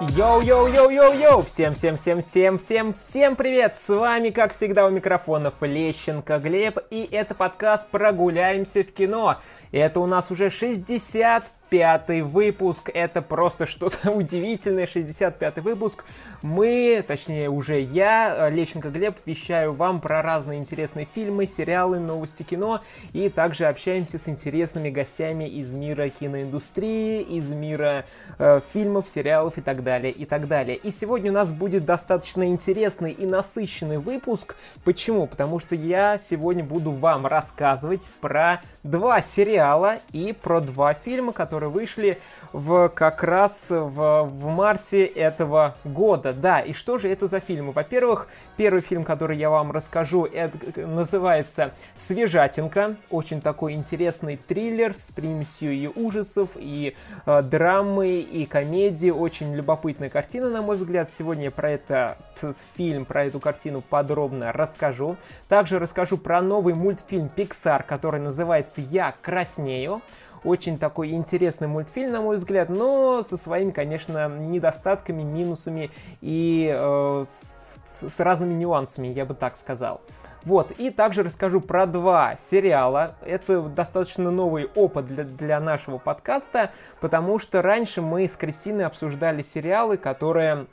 [0.00, 1.42] Йоу-йоу-йоу-йоу-йоу!
[1.42, 3.76] Всем-всем-всем-всем-всем всем привет!
[3.76, 9.36] С вами, как всегда, у микрофонов Лещенко Глеб, и это подкаст «Прогуляемся в кино».
[9.72, 12.90] Это у нас уже 60 65 выпуск.
[12.92, 14.86] Это просто что-то удивительное.
[14.86, 16.04] 65 выпуск.
[16.42, 22.80] Мы, точнее уже я, Лещенко Глеб, вещаю вам про разные интересные фильмы, сериалы, новости кино.
[23.12, 28.04] И также общаемся с интересными гостями из мира киноиндустрии, из мира
[28.38, 30.76] э, фильмов, сериалов и так далее, и так далее.
[30.76, 34.56] И сегодня у нас будет достаточно интересный и насыщенный выпуск.
[34.84, 35.26] Почему?
[35.26, 41.59] Потому что я сегодня буду вам рассказывать про два сериала и про два фильма, которые
[41.60, 42.18] которые вышли
[42.52, 46.32] в, как раз в, в марте этого года.
[46.32, 47.72] Да, и что же это за фильмы?
[47.72, 52.96] Во-первых, первый фильм, который я вам расскажу, это называется «Свежатинка».
[53.10, 59.10] Очень такой интересный триллер с примесью и ужасов, и э, драмы, и комедии.
[59.10, 61.10] Очень любопытная картина, на мой взгляд.
[61.10, 62.16] Сегодня я про этот
[62.74, 65.18] фильм, про эту картину подробно расскажу.
[65.48, 70.00] Также расскажу про новый мультфильм Pixar, который называется «Я краснею».
[70.42, 75.90] Очень такой интересный мультфильм, на мой взгляд, но со своими, конечно, недостатками, минусами
[76.22, 80.00] и э, с, с разными нюансами, я бы так сказал.
[80.42, 83.16] Вот, и также расскажу про два сериала.
[83.20, 89.42] Это достаточно новый опыт для, для нашего подкаста, потому что раньше мы с Кристиной обсуждали
[89.42, 90.66] сериалы, которые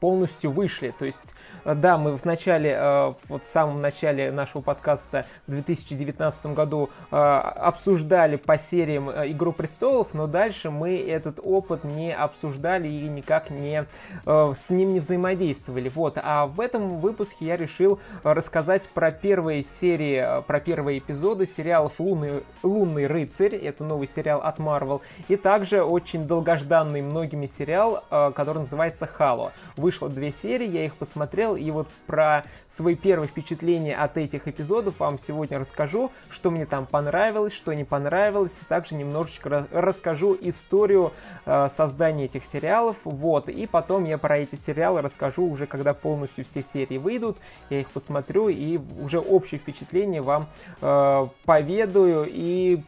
[0.00, 0.94] полностью вышли.
[0.98, 5.50] То есть, э, да, мы в начале, э, вот в самом начале нашего подкаста в
[5.50, 12.88] 2019 году э, обсуждали по сериям «Игру престолов», но дальше мы этот опыт не обсуждали
[12.88, 13.86] и никак не
[14.24, 15.88] с ним не взаимодействовали.
[15.88, 21.98] Вот, а в этом выпуске я решил рассказать про первые серии, про первые эпизоды сериалов
[21.98, 28.60] «Лунный, «Лунный рыцарь», это новый сериал от Marvel, и также очень долгожданный многими сериал, который
[28.60, 29.52] называется «Хало»
[29.88, 35.00] вышло две серии, я их посмотрел, и вот про свои первые впечатления от этих эпизодов
[35.00, 41.14] вам сегодня расскажу, что мне там понравилось, что не понравилось, и также немножечко расскажу историю
[41.46, 46.44] э, создания этих сериалов, вот, и потом я про эти сериалы расскажу уже, когда полностью
[46.44, 47.38] все серии выйдут,
[47.70, 50.50] я их посмотрю и уже общее впечатление вам
[50.82, 52.82] э, поведаю и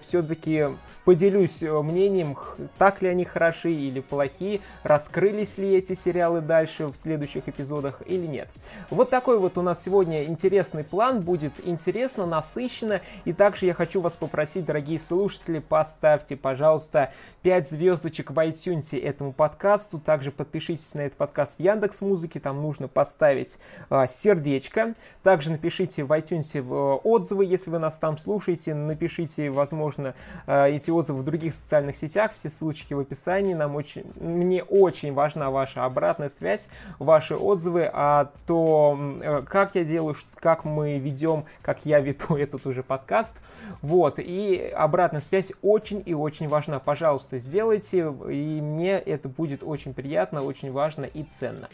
[0.00, 0.68] все-таки
[1.04, 2.36] поделюсь э, мнением,
[2.78, 8.26] так ли они хороши или плохи, раскрылись ли эти сериалы дальше в следующих эпизодах или
[8.26, 8.48] нет.
[8.90, 14.00] Вот такой вот у нас сегодня интересный план, будет интересно, насыщенно, и также я хочу
[14.00, 17.12] вас попросить, дорогие слушатели, поставьте, пожалуйста,
[17.42, 22.62] 5 звездочек в iTunes этому подкасту, также подпишитесь на этот подкаст в Яндекс Музыке, там
[22.62, 28.74] нужно поставить э, сердечко, также напишите в iTunes э, отзывы, если вы нас там слушаете,
[28.74, 30.14] напишите, возможно,
[30.46, 33.54] э, эти отзывы в других социальных сетях, все ссылочки в описании.
[33.54, 36.68] Нам очень, мне очень важна ваша обратная связь,
[36.98, 42.66] ваши отзывы о том, э, как я делаю, как мы ведем, как я веду этот
[42.66, 43.40] уже подкаст.
[43.82, 46.78] Вот, и обратная связь очень и очень важна.
[46.78, 51.68] Пожалуйста, сделайте, и мне это будет очень приятно, очень важно и ценно.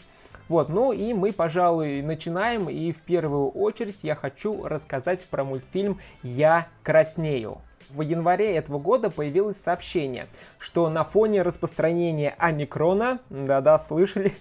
[0.49, 2.69] Вот, ну и мы, пожалуй, начинаем.
[2.69, 7.61] И в первую очередь я хочу рассказать про мультфильм «Я краснею».
[7.89, 10.27] В январе этого года появилось сообщение,
[10.59, 14.33] что на фоне распространения омикрона, да-да, слышали,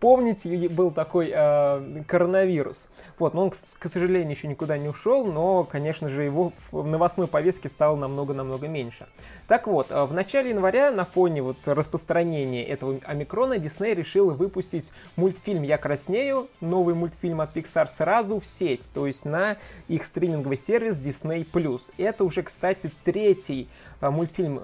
[0.00, 2.88] помните, был такой э, коронавирус.
[3.18, 6.86] Вот, но он, к, к сожалению, еще никуда не ушел, но, конечно же, его в
[6.86, 9.06] новостной повестке стало намного-намного меньше.
[9.48, 14.92] Так вот, э, в начале января на фоне вот распространения этого омикрона Дисней решил выпустить
[15.16, 19.56] мультфильм «Я краснею», новый мультфильм от Pixar сразу в сеть, то есть на
[19.88, 21.46] их стриминговый сервис Disney+.
[21.98, 23.68] Это уже, кстати, третий
[24.00, 24.62] э, мультфильм э,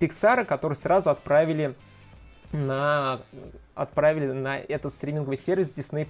[0.00, 1.74] Pixar, который сразу отправили
[2.52, 3.20] на
[3.74, 6.06] отправили на этот стриминговый сервис Disney+.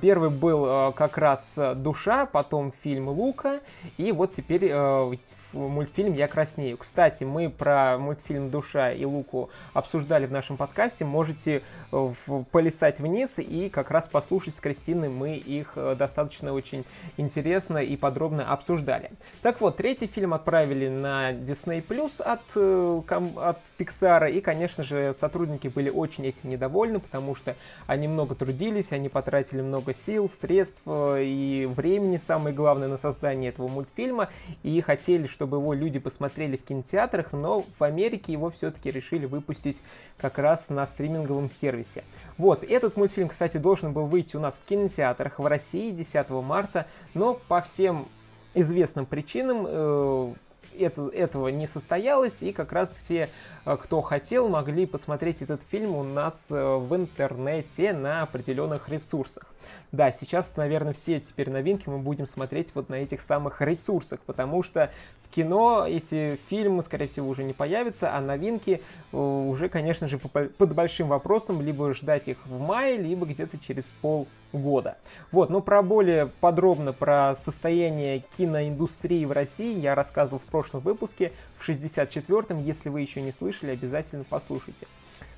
[0.00, 3.60] Первый был э, как раз «Душа», потом фильм «Лука»,
[3.98, 5.12] и вот теперь э,
[5.52, 6.78] мультфильм «Я краснею».
[6.78, 11.04] Кстати, мы про мультфильм «Душа» и «Луку» обсуждали в нашем подкасте.
[11.04, 11.62] Можете
[11.92, 12.12] э,
[12.50, 15.10] полистать вниз и как раз послушать с Кристиной.
[15.10, 16.86] Мы их достаточно очень
[17.18, 19.10] интересно и подробно обсуждали.
[19.42, 24.30] Так вот, третий фильм отправили на Disney Plus от, от Pixar.
[24.30, 27.56] И, конечно же, сотрудники были очень этим недовольны довольны, потому что
[27.86, 33.50] они много трудились, они потратили много сил, средств э, и времени, самое главное, на создание
[33.50, 34.28] этого мультфильма,
[34.62, 39.82] и хотели, чтобы его люди посмотрели в кинотеатрах, но в Америке его все-таки решили выпустить
[40.16, 42.04] как раз на стриминговом сервисе.
[42.38, 46.86] Вот, этот мультфильм, кстати, должен был выйти у нас в кинотеатрах в России 10 марта,
[47.14, 48.08] но по всем
[48.54, 50.34] известным причинам э,
[50.78, 53.28] это, этого не состоялось, и как раз все,
[53.64, 59.54] э, кто хотел, могли посмотреть этот фильм у нас э, в интернете на определенных ресурсах.
[59.92, 64.62] Да, сейчас, наверное, все теперь новинки мы будем смотреть вот на этих самых ресурсах, потому
[64.62, 64.90] что
[65.34, 68.82] кино эти фильмы, скорее всего, уже не появятся, а новинки
[69.12, 73.94] э, уже, конечно же, под большим вопросом, либо ждать их в мае, либо где-то через
[74.00, 74.96] полгода.
[75.32, 81.32] Вот, но про более подробно про состояние киноиндустрии в России я рассказывал в прошлом выпуске,
[81.56, 84.86] в 64-м, если вы еще не слышали, обязательно послушайте.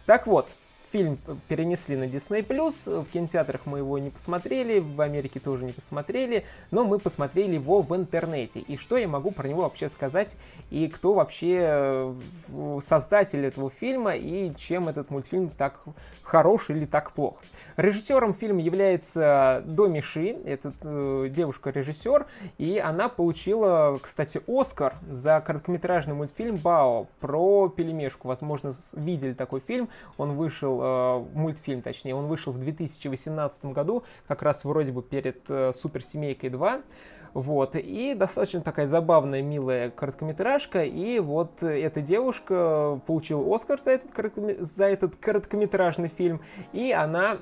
[0.07, 0.51] Так вот,
[0.93, 1.19] Фильм
[1.49, 2.45] перенесли на Disney+,
[3.03, 7.81] в кинотеатрах мы его не посмотрели, в Америке тоже не посмотрели, но мы посмотрели его
[7.81, 8.61] в интернете.
[8.61, 10.37] И что я могу про него вообще сказать,
[10.69, 12.15] и кто вообще э,
[12.83, 15.83] создатель этого фильма, и чем этот мультфильм так
[16.23, 17.43] хорош или так плох.
[17.79, 22.27] Режиссером фильма является Доми Ши, это э, девушка-режиссер,
[22.59, 28.29] и она получила, кстати, Оскар за короткометражный мультфильм «Бао» про пельмешку.
[28.29, 34.43] Возможно, видели такой фильм, он вышел э, мультфильм, точнее, он вышел в 2018 году, как
[34.43, 36.83] раз вроде бы перед э, Суперсемейкой 2.
[37.35, 44.61] Вот, и достаточно такая забавная, милая короткометражка, и вот эта девушка получила Оскар за этот,
[44.61, 46.43] за этот короткометражный фильм,
[46.75, 47.39] и она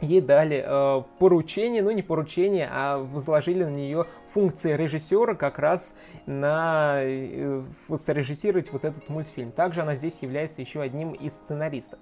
[0.00, 5.94] ей дали э, поручение, ну не поручение, а возложили на нее функции режиссера как раз
[6.26, 7.62] на э,
[7.96, 9.52] срежиссировать вот этот мультфильм.
[9.52, 11.98] Также она здесь является еще одним из сценаристов.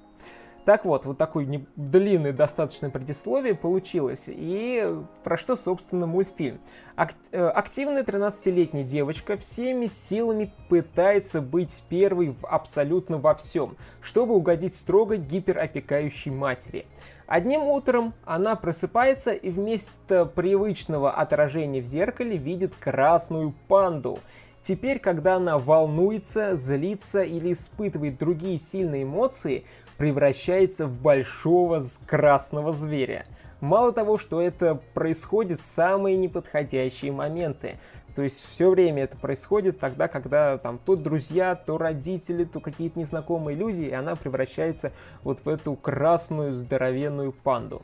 [0.65, 1.67] Так вот, вот такой не...
[1.77, 4.31] длинный достаточно предисловие получилось.
[4.33, 6.59] И про что, собственно, мультфильм?
[6.97, 7.13] Ак...
[7.33, 14.75] Э, активная 13-летняя девочка всеми силами пытается быть первой в абсолютно во всем, чтобы угодить
[14.75, 16.87] строго гиперопекающей матери.
[17.27, 24.19] Одним утром она просыпается и вместо привычного отражения в зеркале видит красную панду.
[24.63, 29.67] Теперь, когда она волнуется, злится или испытывает другие сильные эмоции,
[29.99, 33.27] превращается в большого красного зверя.
[33.61, 37.79] Мало того, что это происходит в самые неподходящие моменты.
[38.15, 42.99] То есть все время это происходит тогда, когда там то друзья, то родители, то какие-то
[42.99, 44.93] незнакомые люди, и она превращается
[45.23, 47.83] вот в эту красную здоровенную панду.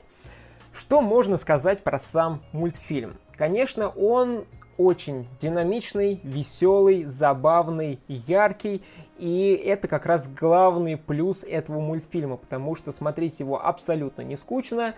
[0.73, 3.17] Что можно сказать про сам мультфильм?
[3.37, 4.45] Конечно, он
[4.81, 8.83] очень динамичный, веселый, забавный, яркий.
[9.20, 14.94] И это как раз главный плюс этого мультфильма, потому что смотреть его абсолютно не скучно.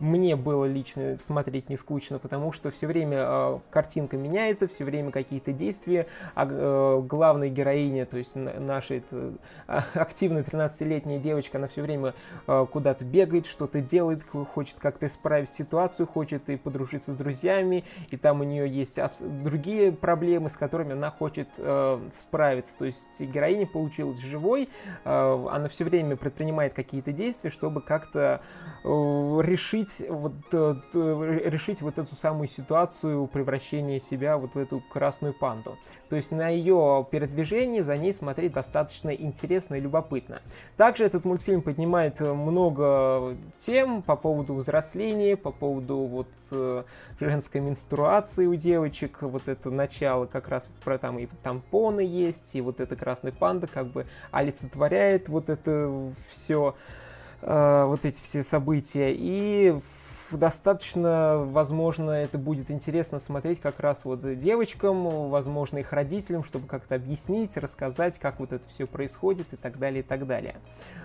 [0.00, 5.12] Мне было лично смотреть не скучно, потому что все время э, картинка меняется, все время
[5.12, 6.08] какие-то действия.
[6.34, 9.34] А э, главная героиня, то есть наша это,
[9.68, 12.14] э, активная 13-летняя девочка, она все время
[12.48, 18.16] э, куда-то бегает, что-то делает, хочет как-то исправить ситуацию, хочет и подружиться с друзьями, и
[18.16, 22.76] там у нее есть другие проблемы, с которыми она хочет э, справиться.
[22.76, 24.68] То есть героиня получилась живой,
[25.04, 28.40] э, она все время предпринимает какие-то действия, чтобы как-то
[28.84, 35.34] э, решить, вот, э, решить вот эту самую ситуацию превращения себя вот в эту красную
[35.34, 35.76] панду.
[36.08, 40.40] То есть на ее передвижение за ней смотреть достаточно интересно и любопытно.
[40.76, 46.28] Также этот мультфильм поднимает много тем по поводу взросления, по поводу вот
[47.20, 52.60] женской менструации у девочек, вот это начало как раз про там и тампоны есть, и
[52.60, 56.76] вот эта красная панда как бы олицетворяет вот это все,
[57.42, 59.12] э, вот эти все события.
[59.12, 59.74] И
[60.32, 66.94] достаточно, возможно, это будет интересно смотреть как раз вот девочкам, возможно, их родителям, чтобы как-то
[66.94, 70.56] объяснить, рассказать, как вот это все происходит и так далее, и так далее.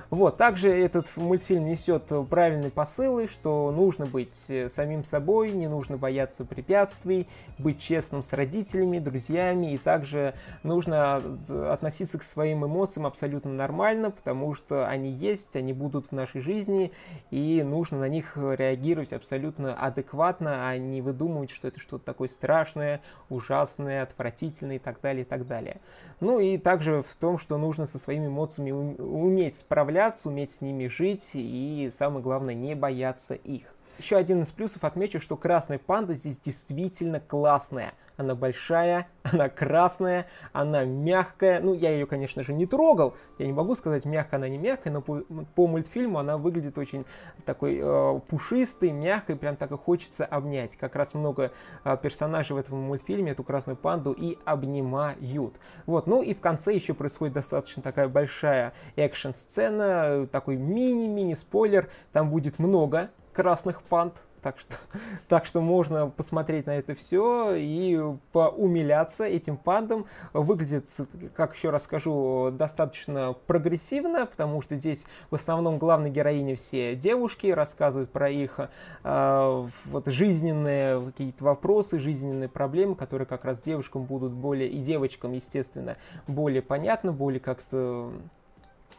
[0.09, 5.97] Вот, также этот мультфильм несет правильные посылы, что нужно быть э, самим собой, не нужно
[5.97, 7.27] бояться препятствий,
[7.57, 14.11] быть честным с родителями, друзьями, и также нужно э, относиться к своим эмоциям абсолютно нормально,
[14.11, 16.91] потому что они есть, они будут в нашей жизни,
[17.31, 23.01] и нужно на них реагировать абсолютно адекватно, а не выдумывать, что это что-то такое страшное,
[23.29, 25.79] ужасное, отвратительное и так далее, и так далее.
[26.19, 30.87] Ну и также в том, что нужно со своими эмоциями уметь справляться, уметь с ними
[30.87, 33.74] жить и, самое главное, не бояться их.
[33.97, 37.93] Еще один из плюсов отмечу, что красная панда здесь действительно классная.
[38.17, 41.59] Она большая, она красная, она мягкая.
[41.61, 43.15] Ну, я ее, конечно же, не трогал.
[43.39, 45.21] Я не могу сказать, мягкая она не мягкая, но по,
[45.55, 47.05] по мультфильму она выглядит очень
[47.45, 50.75] такой э, пушистой, мягкой, прям так и хочется обнять.
[50.75, 51.51] Как раз много
[51.83, 55.55] э, персонажей в этом мультфильме эту красную панду и обнимают.
[55.85, 61.89] Вот, ну и в конце еще происходит достаточно такая большая экшн-сцена, такой мини-мини спойлер.
[62.11, 64.75] Там будет много красных панд, так что,
[65.27, 67.99] так что можно посмотреть на это все и
[68.31, 70.05] поумиляться этим пандам.
[70.33, 70.87] Выглядит,
[71.35, 77.47] как еще раз скажу, достаточно прогрессивно, потому что здесь в основном главной героини все девушки,
[77.47, 78.59] рассказывают про их
[79.03, 85.33] э, вот, жизненные какие-то вопросы, жизненные проблемы, которые как раз девушкам будут более, и девочкам,
[85.33, 88.13] естественно, более понятны, более как-то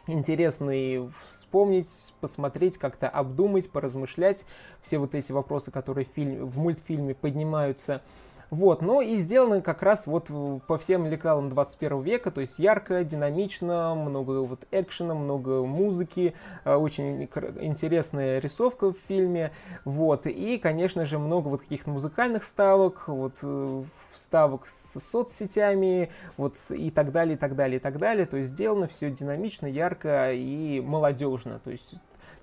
[0.07, 1.87] интересно и вспомнить,
[2.19, 4.45] посмотреть, как-то обдумать, поразмышлять
[4.81, 8.01] все вот эти вопросы, которые в, фильме, в мультфильме поднимаются.
[8.49, 10.29] Вот, но и сделаны как раз вот
[10.67, 16.73] по всем лекалам 21 века, то есть ярко, динамично, много вот экшена, много музыки, э,
[16.73, 17.23] очень
[17.59, 19.51] интересная рисовка в фильме,
[19.83, 26.55] вот, и, конечно же, много вот каких-то музыкальных ставок, вот, э, вставок с соцсетями, вот,
[26.69, 30.31] и так далее, и так далее, и так далее, то есть сделано все динамично, ярко
[30.31, 31.95] и молодежно, то есть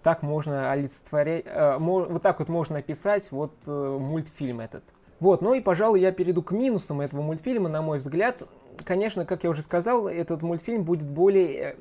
[0.03, 4.85] так можно олицетворять, э, вот так вот можно описать вот мультфильм этот.
[5.21, 8.42] Вот, ну и, пожалуй, я перейду к минусам этого мультфильма, на мой взгляд.
[8.85, 11.76] Конечно, как я уже сказал, этот мультфильм будет более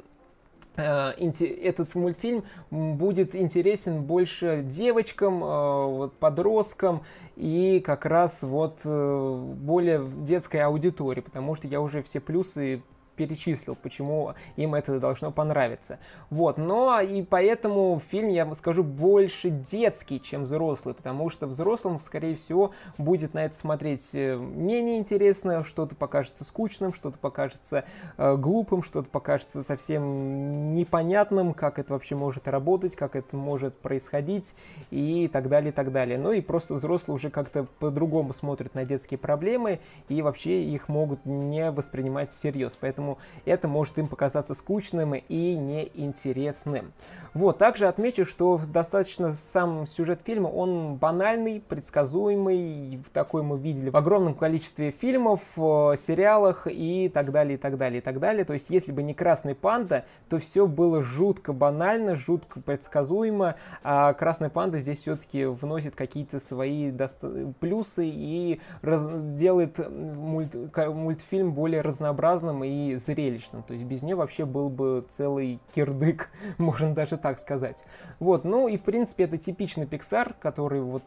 [0.75, 7.03] э, э, этот мультфильм будет интересен больше девочкам, э, подросткам
[7.35, 12.83] и как раз вот более детской аудитории, потому что я уже все плюсы
[13.15, 15.99] перечислил, почему им это должно понравиться.
[16.29, 21.99] Вот, но и поэтому фильм, я вам скажу, больше детский, чем взрослый, потому что взрослым,
[21.99, 27.85] скорее всего, будет на это смотреть э, менее интересно, что-то покажется скучным, что-то покажется
[28.17, 34.55] э, глупым, что-то покажется совсем непонятным, как это вообще может работать, как это может происходить
[34.91, 36.17] и так далее, и так далее.
[36.17, 39.79] Ну и просто взрослые уже как-то по-другому смотрят на детские проблемы
[40.09, 42.77] и вообще их могут не воспринимать всерьез.
[42.79, 46.93] Поэтому поэтому это может им показаться скучным и неинтересным.
[47.33, 53.97] Вот, также отмечу, что достаточно сам сюжет фильма, он банальный, предсказуемый, такой мы видели в
[53.97, 58.45] огромном количестве фильмов, э, сериалах и так далее, и так далее, и так далее.
[58.45, 64.13] То есть, если бы не Красный Панда, то все было жутко банально, жутко предсказуемо, а
[64.13, 71.81] Красный Панда здесь все-таки вносит какие-то свои доста- плюсы и раз- делает мульт- мультфильм более
[71.81, 73.63] разнообразным и зрелищным.
[73.63, 77.83] То есть без нее вообще был бы целый кирдык, можно даже так сказать.
[78.19, 81.03] Вот, ну и в принципе это типичный Pixar, который вот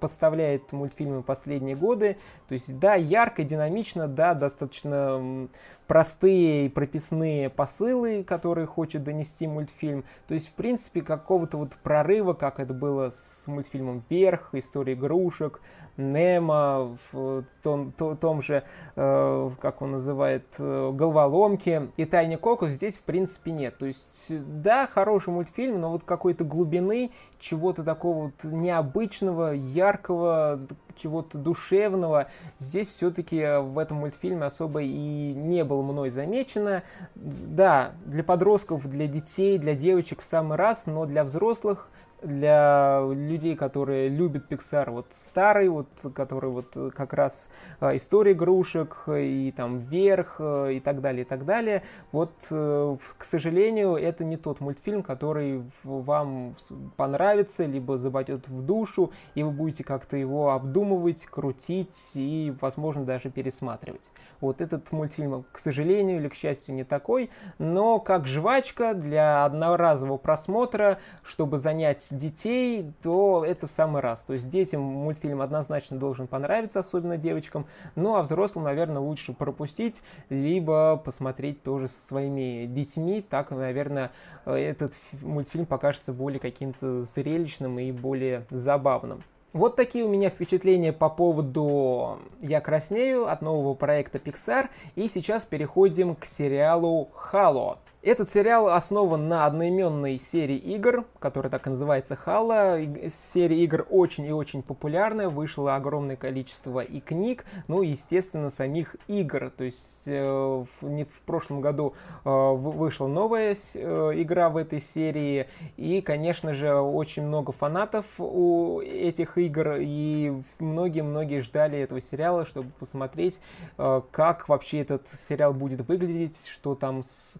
[0.00, 2.16] поставляет мультфильмы последние годы.
[2.48, 5.48] То есть, да, ярко, динамично, да, достаточно
[5.88, 10.04] простые и прописные посылы, которые хочет донести мультфильм.
[10.28, 15.60] То есть, в принципе, какого-то вот прорыва, как это было с мультфильмом «Вверх», «История игрушек»,
[15.96, 18.62] «Немо», в том, то, том же,
[18.94, 23.78] э, как он называет, э, «Головоломки» и «Тайне Коко» здесь, в принципе, нет.
[23.78, 30.60] То есть, да, хороший мультфильм, но вот какой-то глубины, чего-то такого вот необычного, яркого,
[30.98, 32.26] чего-то душевного
[32.58, 36.82] здесь все-таки в этом мультфильме особо и не было мной замечено.
[37.14, 41.90] Да, для подростков, для детей, для девочек в самый раз, но для взрослых
[42.22, 47.48] для людей, которые любят Pixar, вот старый, вот, который вот как раз
[47.80, 51.82] э, история игрушек и там вверх э, и так далее, и так далее.
[52.12, 56.56] Вот, э, к сожалению, это не тот мультфильм, который вам
[56.96, 63.30] понравится, либо забойдет в душу, и вы будете как-то его обдумывать, крутить и, возможно, даже
[63.30, 64.10] пересматривать.
[64.40, 70.16] Вот этот мультфильм, к сожалению или к счастью, не такой, но как жвачка для одноразового
[70.16, 74.22] просмотра, чтобы занять детей, то это в самый раз.
[74.22, 77.66] То есть детям мультфильм однозначно должен понравиться, особенно девочкам.
[77.94, 83.20] Ну а взрослым, наверное, лучше пропустить, либо посмотреть тоже со своими детьми.
[83.22, 84.10] Так, наверное,
[84.44, 89.22] этот мультфильм покажется более каким-то зрелищным и более забавным.
[89.54, 94.68] Вот такие у меня впечатления по поводу «Я краснею» от нового проекта Pixar.
[94.94, 97.78] И сейчас переходим к сериалу «Halo».
[98.00, 102.78] Этот сериал основан на одноименной серии игр, которая так и называется Хала.
[103.08, 108.94] Серия игр очень и очень популярная, вышло огромное количество и книг, ну и, естественно, самих
[109.08, 109.50] игр.
[109.50, 114.80] То есть э, в, не в прошлом году э, вышла новая э, игра в этой
[114.80, 122.46] серии, и, конечно же, очень много фанатов у этих игр, и многие-многие ждали этого сериала,
[122.46, 123.40] чтобы посмотреть,
[123.76, 127.34] э, как вообще этот сериал будет выглядеть, что там с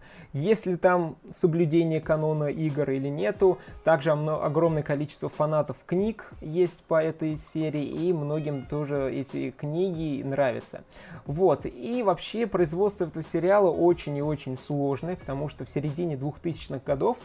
[0.49, 3.59] есть ли там соблюдение канона игр или нету.
[3.83, 10.83] Также огромное количество фанатов книг есть по этой серии, и многим тоже эти книги нравятся.
[11.25, 16.81] Вот, и вообще производство этого сериала очень и очень сложное, потому что в середине 2000-х
[16.83, 17.17] годов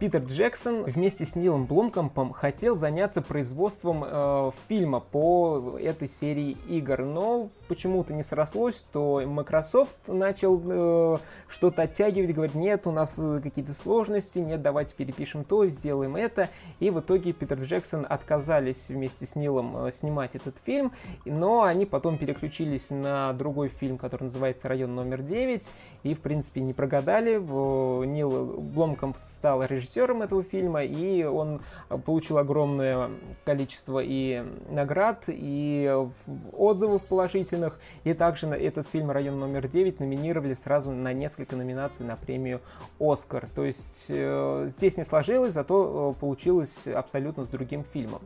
[0.00, 7.04] Питер Джексон вместе с Нилом Блумкомпом хотел заняться производством э, фильма по этой серии игр,
[7.04, 11.18] но почему-то не срослось, то Microsoft начал э,
[11.48, 16.48] что-то оттягивать, говорит, нет, у нас э, какие-то сложности, нет, давайте перепишем то, сделаем это,
[16.80, 20.92] и в итоге Питер Джексон отказались вместе с Нилом э, снимать этот фильм,
[21.24, 25.70] но они потом переключились на другой фильм, который называется «Район номер 9»,
[26.02, 31.60] и, в принципе, не прогадали, Нил Бломкомп стал режиссером этого фильма, и он
[32.04, 33.10] получил огромное
[33.44, 35.94] количество и наград, и
[36.52, 42.16] отзывов положительных, и также этот фильм «Район номер 9» номинировали сразу на несколько номинаций на
[42.16, 42.60] премию
[42.98, 43.48] «Оскар».
[43.54, 48.22] То есть э, здесь не сложилось, зато э, получилось абсолютно с другим фильмом.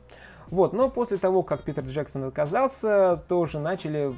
[0.53, 4.15] Вот, но после того, как Питер Джексон отказался, тоже начали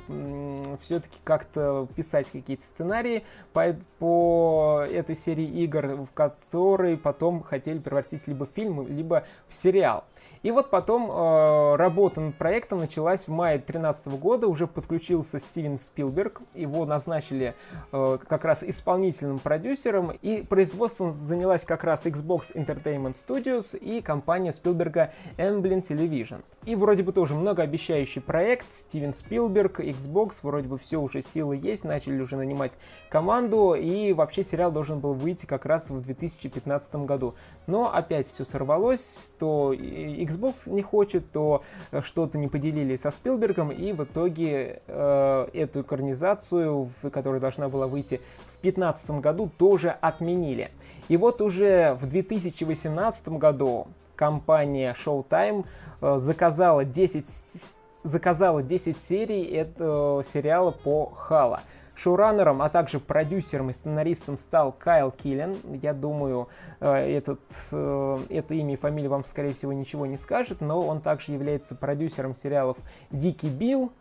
[0.80, 3.22] все-таки как-то писать какие-то сценарии
[3.52, 9.54] по, по этой серии игр, в которые потом хотели превратить либо в фильм, либо в
[9.54, 10.02] сериал.
[10.44, 15.78] И вот потом э, работа над проектом началась в мае 2013 года, уже подключился Стивен
[15.78, 17.54] Спилберг, его назначили
[17.92, 24.52] э, как раз исполнительным продюсером, и производством занялась как раз Xbox Entertainment Studios и компания
[24.52, 26.42] Спилберга Amblin Television.
[26.66, 31.84] И вроде бы тоже многообещающий проект, Стивен Спилберг, Xbox, вроде бы все уже силы есть,
[31.84, 32.76] начали уже нанимать
[33.08, 37.34] команду, и вообще сериал должен был выйти как раз в 2015 году.
[37.66, 43.10] Но опять все сорвалось, то Xbox Xbox не хочет, то э, что-то не поделили со
[43.10, 49.90] Спилбергом, и в итоге э, эту экранизацию, которая должна была выйти в 2015 году, тоже
[50.00, 50.70] отменили.
[51.08, 55.64] И вот уже в 2018 году компания Showtime
[56.00, 57.24] э, заказала 10
[58.02, 61.62] заказала 10 серий этого сериала по Хала.
[61.94, 65.56] Шоураннером, а также продюсером и сценаристом стал Кайл Киллен.
[65.82, 66.48] Я думаю,
[66.80, 67.40] э, этот,
[67.72, 71.74] э, это имя и фамилия вам, скорее всего, ничего не скажет, но он также является
[71.74, 72.78] продюсером сериалов
[73.10, 73.92] «Дикий Билл»,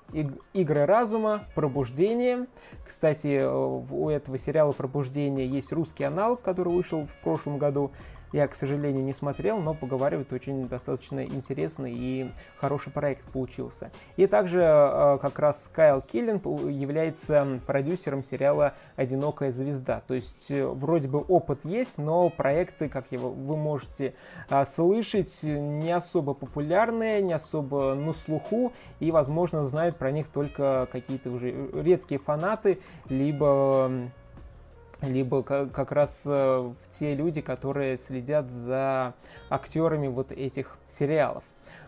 [0.53, 2.47] «Игры разума», «Пробуждение».
[2.86, 7.91] Кстати, э, у этого сериала «Пробуждение» есть русский аналог, который вышел в прошлом году.
[8.34, 13.91] Я, к сожалению, не смотрел, но поговаривают очень достаточно интересный и хороший проект получился.
[14.17, 20.02] И также э, как раз Кайл Киллин является продюсером сериала «Одинокая звезда».
[20.08, 24.15] То есть э, вроде бы опыт есть, но проекты, как его вы можете
[24.50, 30.88] э, слышать, не особо популярные, не особо на слуху, и, возможно, знают про них только
[30.91, 34.10] какие-то уже редкие фанаты, либо
[35.03, 39.13] либо как раз э, те люди, которые следят за
[39.49, 41.43] актерами вот этих сериалов.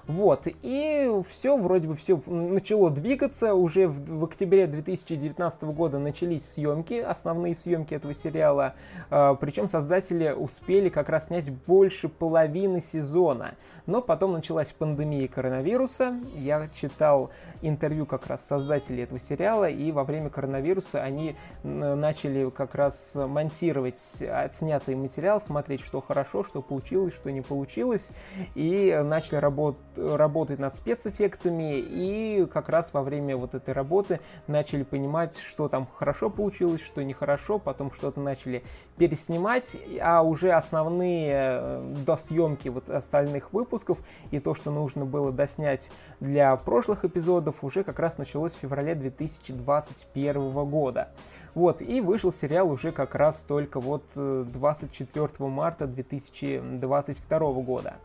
[0.07, 3.55] Вот, и все, вроде бы все начало двигаться.
[3.55, 8.75] Уже в, в октябре 2019 года начались съемки, основные съемки этого сериала.
[9.09, 13.55] Э, причем создатели успели как раз снять больше половины сезона.
[13.87, 16.19] Но потом началась пандемия коронавируса.
[16.35, 17.31] Я читал
[17.63, 24.21] интервью как раз создателей этого сериала, и во время коронавируса они начали как раз монтировать
[24.21, 28.11] отснятый материал, смотреть, что хорошо, что получилось, что не получилось,
[28.53, 34.83] и начали работать работать над спецэффектами, и как раз во время вот этой работы начали
[34.83, 38.63] понимать, что там хорошо получилось, что нехорошо, потом что-то начали
[38.97, 43.99] переснимать, а уже основные э, досъемки вот остальных выпусков
[44.31, 48.95] и то, что нужно было доснять для прошлых эпизодов, уже как раз началось в феврале
[48.95, 51.09] 2021 года.
[51.55, 57.95] Вот, и вышел сериал уже как раз только вот 24 э, марта 2022 года.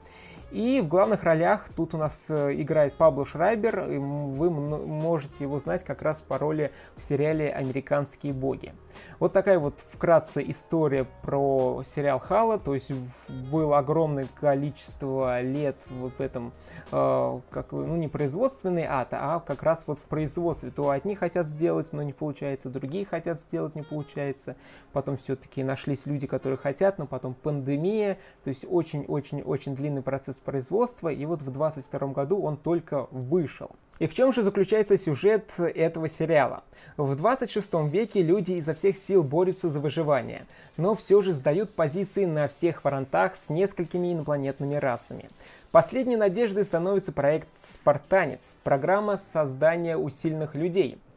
[0.51, 5.85] И в главных ролях тут у нас э, играет Пабло Шрайбер, вы можете его знать
[5.85, 8.73] как раз по роли в сериале «Американские боги».
[9.19, 12.93] Вот такая вот вкратце история про сериал Хала, то есть
[13.29, 16.53] было огромное количество лет вот в этом,
[16.93, 20.71] э, как, ну не производственный ад, а как раз вот в производстве.
[20.71, 24.57] То одни хотят сделать, но не получается, другие хотят сделать, не получается.
[24.93, 31.09] Потом все-таки нашлись люди, которые хотят, но потом пандемия, то есть очень-очень-очень длинный процесс производства,
[31.09, 33.71] и вот в 22 году он только вышел.
[34.01, 36.65] И в чем же заключается сюжет этого сериала?
[36.97, 42.25] В 26 веке люди изо всех сил борются за выживание, но все же сдают позиции
[42.25, 45.29] на всех фронтах с несколькими инопланетными расами.
[45.71, 50.99] Последней надеждой становится проект «Спартанец»– программа создания усиленных людей–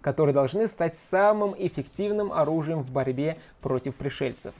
[0.00, 4.54] которые должны стать самым эффективным оружием в борьбе против пришельцев.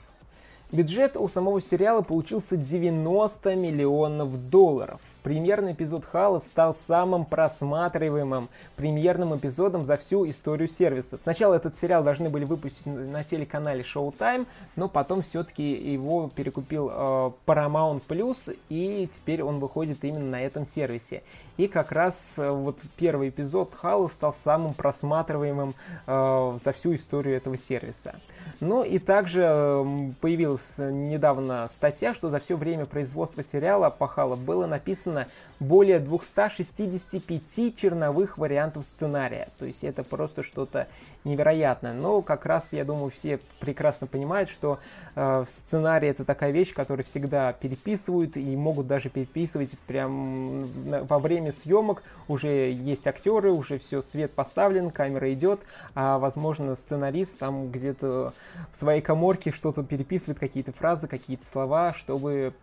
[0.71, 5.01] Бюджет у самого сериала получился 90 миллионов долларов.
[5.23, 11.19] Премьерный эпизод Хала стал самым просматриваемым премьерным эпизодом за всю историю сервиса.
[11.21, 17.31] Сначала этот сериал должны были выпустить на телеканале Showtime, но потом все-таки его перекупил э,
[17.45, 21.21] Paramount Plus, и теперь он выходит именно на этом сервисе.
[21.57, 25.75] И как раз э, вот первый эпизод Хала стал самым просматриваемым
[26.07, 28.15] э, за всю историю этого сервиса.
[28.59, 34.35] Ну и также э, появилась недавно статья, что за все время производства сериала по Хала
[34.35, 35.27] было написано написано
[35.59, 39.49] более 265 черновых вариантов сценария.
[39.59, 40.87] То есть это просто что-то
[41.23, 41.93] невероятное.
[41.93, 44.79] Но как раз, я думаю, все прекрасно понимают, что
[45.15, 50.65] э, сценарий это такая вещь, которую всегда переписывают и могут даже переписывать прям
[51.05, 52.03] во время съемок.
[52.27, 55.61] Уже есть актеры, уже все, свет поставлен, камера идет,
[55.95, 58.33] а возможно сценарист там где-то
[58.71, 62.53] в своей коморке что-то переписывает, какие-то фразы, какие-то слова, чтобы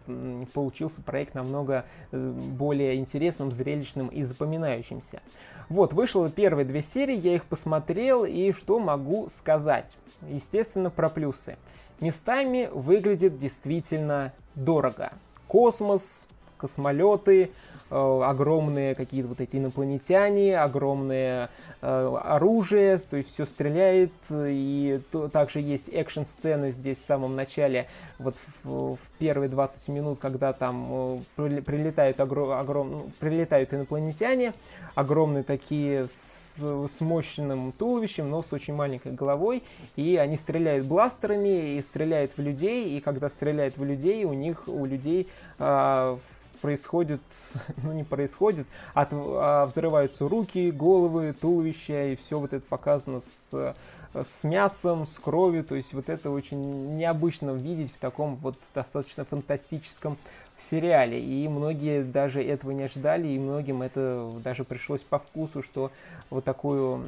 [0.53, 5.21] получился проект намного э, более интересным, зрелищным и запоминающимся.
[5.69, 9.97] Вот, вышло первые две серии, я их посмотрел, и что могу сказать?
[10.29, 11.57] Естественно, про плюсы.
[12.01, 15.13] Местами выглядит действительно дорого.
[15.47, 17.51] Космос, космолеты,
[17.91, 25.01] огромные какие-то вот эти инопланетяне, огромное э, оружие, то есть все стреляет, и
[25.33, 27.87] также есть экшн-сцены здесь в самом начале,
[28.19, 34.53] вот в, в первые 20 минут, когда там э, прилетают, огром, огром, ну, прилетают инопланетяне,
[34.95, 39.63] огромные такие с, с мощным туловищем, но с очень маленькой головой,
[39.97, 44.65] и они стреляют бластерами и стреляют в людей, и когда стреляют в людей, у них,
[44.67, 46.17] у людей э,
[46.59, 47.21] происходит,
[47.83, 53.75] ну не происходит, а, а взрываются руки, головы, туловища, и все вот это показано с,
[54.15, 59.25] с мясом, с кровью, то есть вот это очень необычно видеть в таком вот достаточно
[59.25, 60.19] фантастическом
[60.57, 65.91] сериале, и многие даже этого не ожидали, и многим это даже пришлось по вкусу, что
[66.31, 67.05] вот такую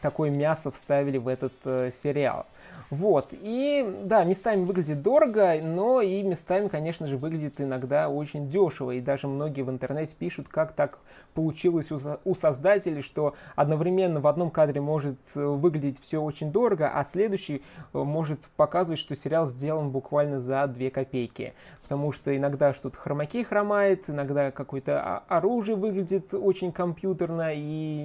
[0.00, 2.46] такое мясо вставили в этот э, сериал.
[2.90, 8.92] Вот, и да, местами выглядит дорого, но и местами, конечно же, выглядит иногда очень дешево.
[8.92, 10.98] И даже многие в интернете пишут, как так
[11.34, 16.90] получилось у, у создателей, что одновременно в одном кадре может э, выглядеть все очень дорого,
[16.94, 21.52] а следующий э, может показывать, что сериал сделан буквально за 2 копейки.
[21.82, 28.04] Потому что иногда что-то хромакей хромает, иногда какое-то оружие выглядит очень компьютерно и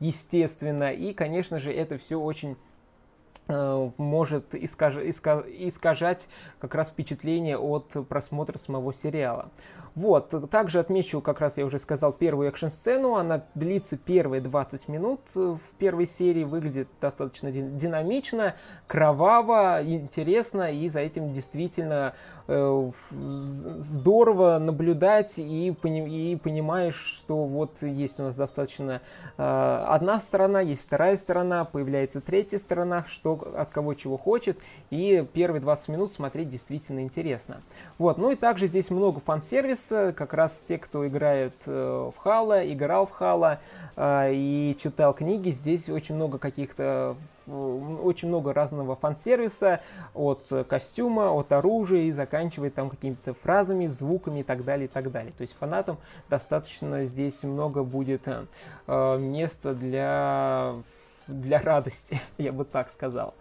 [0.00, 0.85] неестественно.
[0.90, 2.56] И, конечно же, это все очень
[3.48, 4.96] Э, может искаж...
[4.96, 9.50] искажать как раз впечатление от просмотра самого сериала.
[9.96, 15.20] Вот, также отмечу, как раз я уже сказал, первую экшн-сцену, она длится первые 20 минут
[15.34, 18.56] в первой серии, выглядит достаточно динамично,
[18.86, 22.12] кроваво, интересно, и за этим действительно
[22.46, 26.32] э, здорово наблюдать, и, пони...
[26.32, 29.00] и понимаешь, что вот есть у нас достаточно
[29.38, 35.26] э, одна сторона, есть вторая сторона, появляется третья сторона, что от кого чего хочет, и
[35.32, 37.62] первые 20 минут смотреть действительно интересно.
[37.96, 42.70] Вот, ну и также здесь много фан-сервиса, как раз те, кто играет э, в Хала,
[42.72, 43.60] играл в Хала
[43.96, 49.80] э, и читал книги, здесь очень много каких-то очень много разного фан-сервиса,
[50.14, 55.12] от костюма, от оружия и заканчивая там какими-то фразами, звуками и так далее, и так
[55.12, 55.32] далее.
[55.38, 55.96] То есть фанатам
[56.28, 60.74] достаточно здесь много будет э, места для
[61.28, 63.34] для радости, я бы так сказал.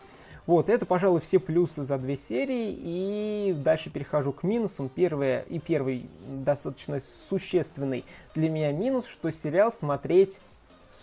[0.46, 4.90] Вот, это, пожалуй, все плюсы за две серии, и дальше перехожу к минусам.
[4.90, 8.06] Первое и первый достаточно существенный
[8.36, 10.42] для меня минус, что сериал смотреть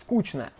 [0.00, 0.52] скучно.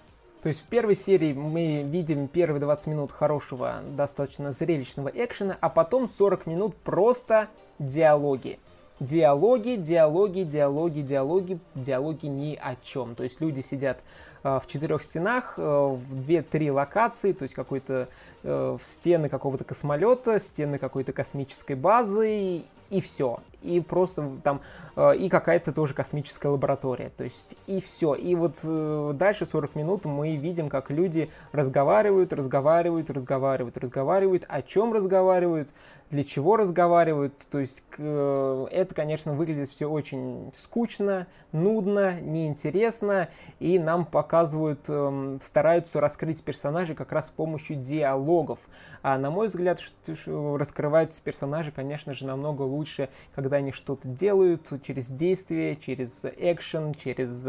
[0.43, 5.69] То есть в первой серии мы видим первые 20 минут хорошего, достаточно зрелищного экшена, а
[5.69, 8.59] потом 40 минут просто диалоги.
[9.03, 13.15] Диалоги, диалоги, диалоги, диалоги, диалоги ни о чем.
[13.15, 13.99] То есть люди сидят
[14.45, 18.09] Э, в четырех стенах, э, в две-три локации, то есть какой-то
[18.43, 24.61] э, стены какого-то космолета, стены какой-то космической базы и все и просто там,
[24.97, 28.15] э, и какая-то тоже космическая лаборатория, то есть и все.
[28.15, 34.63] И вот э, дальше 40 минут мы видим, как люди разговаривают, разговаривают, разговаривают, разговаривают, о
[34.63, 35.69] чем разговаривают,
[36.13, 43.79] для чего разговаривают, то есть э, это, конечно, выглядит все очень скучно, нудно, неинтересно, и
[43.79, 48.61] нам показывают, эм, стараются раскрыть персонажей как раз с помощью диалогов.
[49.03, 54.67] А на мой взгляд, раскрывать персонажей, конечно же, намного лучше, когда когда они что-то делают
[54.83, 57.47] через действие, через экшен, через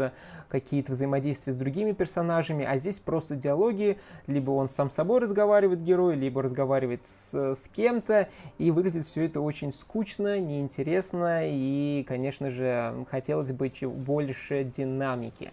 [0.50, 5.82] какие-то взаимодействия с другими персонажами, а здесь просто диалоги, либо он сам с собой разговаривает,
[5.82, 12.50] герой, либо разговаривает с, с кем-то, и выглядит все это очень скучно, неинтересно, и, конечно
[12.50, 15.52] же, хотелось бы больше динамики.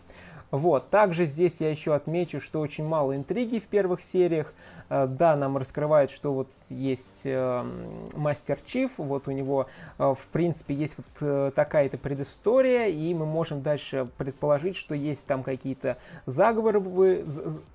[0.52, 0.90] Вот.
[0.90, 4.54] Также здесь я еще отмечу, что очень мало интриги в первых сериях.
[4.92, 7.64] Э, да, нам раскрывают, что вот есть э,
[8.14, 13.62] мастер Чиф, вот у него, э, в принципе, есть вот такая-то предыстория, и мы можем
[13.62, 17.24] дальше предположить, что есть там какие-то заговоры,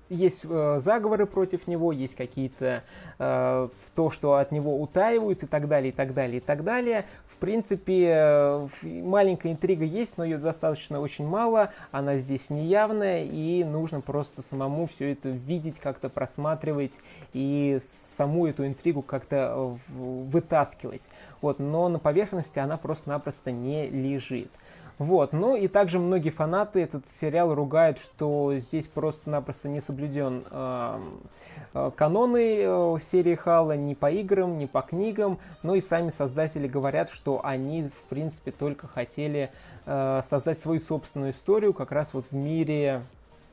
[0.09, 2.83] есть заговоры против него, есть какие-то
[3.17, 7.05] то, что от него утаивают и так далее, и так далее, и так далее.
[7.25, 13.63] В принципе, маленькая интрига есть, но ее достаточно очень мало, она здесь не явная, и
[13.63, 16.99] нужно просто самому все это видеть, как-то просматривать
[17.33, 17.77] и
[18.17, 21.09] саму эту интригу как-то вытаскивать.
[21.41, 24.51] Вот, но на поверхности она просто-напросто не лежит.
[24.97, 31.91] Вот, ну и также многие фанаты этот сериал ругают, что здесь просто-напросто не соблюден э,
[31.95, 37.09] каноны э, серии Хала ни по играм, ни по книгам, но и сами создатели говорят,
[37.09, 39.51] что они, в принципе, только хотели
[39.85, 43.03] э, создать свою собственную историю как раз вот в мире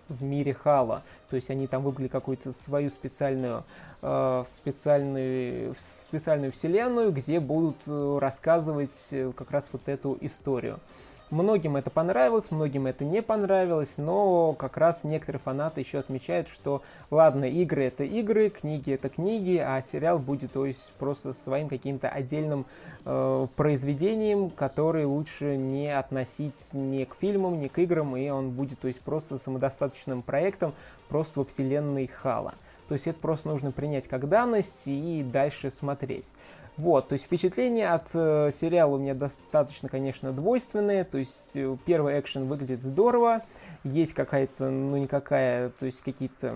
[0.09, 1.03] в мире Хала.
[1.31, 3.65] То есть они там выбрали какую-то свою специальную,
[4.03, 10.81] э, специальную, специальную вселенную, где будут э, рассказывать э, как раз вот эту историю.
[11.31, 16.83] Многим это понравилось, многим это не понравилось, но как раз некоторые фанаты еще отмечают, что
[17.11, 22.11] ладно, игры это игры, книги это книги, а сериал будет то есть просто своим каким-то
[22.11, 22.67] отдельным
[23.07, 28.81] э, произведением, который лучше не относить ни к фильмам, ни к играм, и он будет
[28.81, 30.75] то есть просто самодостаточным проектом
[31.09, 32.55] просто во вселенной Хала.
[32.87, 36.27] То есть это просто нужно принять как данность и дальше смотреть.
[36.77, 41.05] Вот, то есть впечатления от э, сериала у меня достаточно, конечно, двойственные.
[41.05, 43.43] То есть э, первый экшен выглядит здорово,
[43.85, 46.55] есть какая-то, ну никакая, то есть какие-то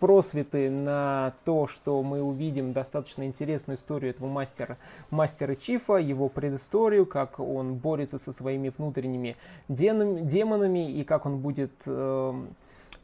[0.00, 4.76] просветы на то, что мы увидим достаточно интересную историю этого мастера,
[5.10, 9.36] мастера Чифа, его предысторию, как он борется со своими внутренними
[9.68, 12.44] демонами и как он будет э,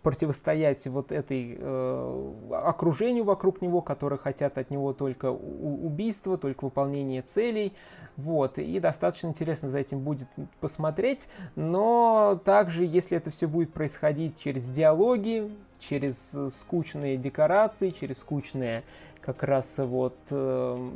[0.03, 7.23] противостоять вот этой э, окружению вокруг него, которые хотят от него только убийства, только выполнение
[7.23, 7.73] целей.
[8.17, 10.29] Вот, и достаточно интересно за этим будет
[10.61, 18.83] посмотреть, но также, если это все будет происходить через диалоги, через скучные декорации, через скучные
[19.21, 20.91] как раз вот э,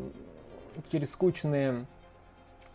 [0.91, 1.85] через скучные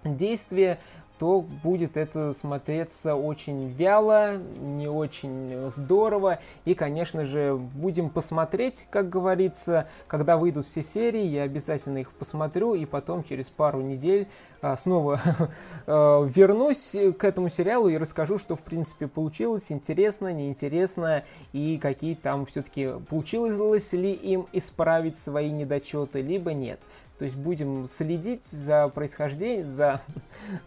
[0.03, 0.79] действия,
[1.19, 6.39] то будет это смотреться очень вяло, не очень здорово.
[6.65, 12.75] И, конечно же, будем посмотреть, как говорится, когда выйдут все серии, я обязательно их посмотрю,
[12.75, 14.27] и потом через пару недель
[14.61, 15.19] а, снова
[15.87, 22.15] а, вернусь к этому сериалу и расскажу, что, в принципе, получилось, интересно, неинтересно, и какие
[22.15, 26.79] там все-таки получилось ли им исправить свои недочеты, либо нет.
[27.17, 30.01] То есть будем следить за происхождением, за...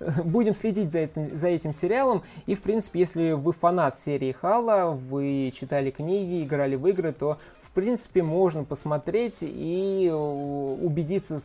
[0.24, 2.22] будем следить за этим, за этим сериалом.
[2.46, 7.38] И, в принципе, если вы фанат серии Хала, вы читали книги, играли в игры, то,
[7.60, 11.40] в принципе, можно посмотреть и убедиться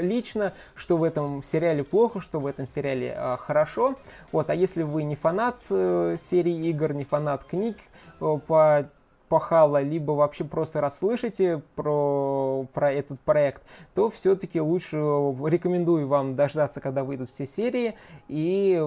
[0.00, 3.96] лично, что в этом сериале плохо, что в этом сериале а, хорошо.
[4.32, 7.76] Вот, а если вы не фанат э, серии игр, не фанат книг
[8.20, 8.88] э, по
[9.28, 13.62] пахала, либо вообще просто расслышите про, про этот проект,
[13.94, 17.94] то все-таки лучше рекомендую вам дождаться, когда выйдут все серии,
[18.28, 18.82] и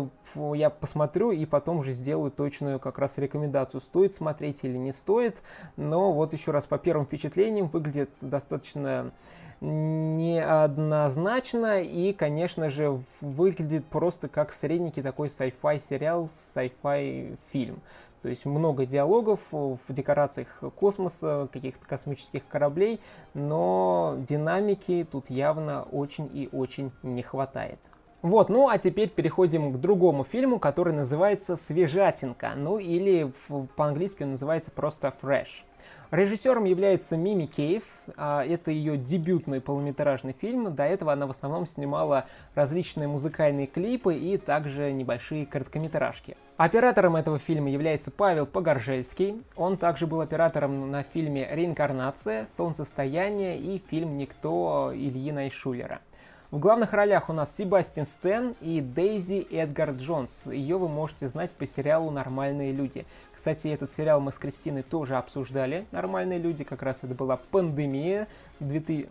[0.53, 5.41] я посмотрю и потом уже сделаю точную как раз рекомендацию, стоит смотреть или не стоит.
[5.77, 9.11] Но вот еще раз по первым впечатлениям выглядит достаточно
[9.61, 17.79] неоднозначно и, конечно же, выглядит просто как средненький такой sci-fi сериал, sci-fi фильм.
[18.21, 22.99] То есть много диалогов в декорациях космоса, каких-то космических кораблей,
[23.33, 27.79] но динамики тут явно очень и очень не хватает.
[28.21, 33.33] Вот, ну а теперь переходим к другому фильму, который называется «Свежатинка», ну или
[33.75, 35.63] по-английски он называется просто «Fresh».
[36.11, 37.83] Режиссером является Мими Кейв.
[38.17, 40.75] А, это ее дебютный полнометражный фильм.
[40.75, 46.35] До этого она в основном снимала различные музыкальные клипы и также небольшие короткометражки.
[46.57, 49.41] Оператором этого фильма является Павел Погоржельский.
[49.55, 56.01] Он также был оператором на фильме «Реинкарнация», «Солнцестояние» и фильм «Никто» Ильи Найшулера.
[56.51, 60.47] В главных ролях у нас Себастьян Стэн и Дейзи Эдгар Джонс.
[60.47, 63.05] Ее вы можете знать по сериалу «Нормальные люди».
[63.33, 65.85] Кстати, этот сериал мы с Кристиной тоже обсуждали.
[65.91, 68.27] «Нормальные люди», как раз это была пандемия
[68.59, 69.07] 2000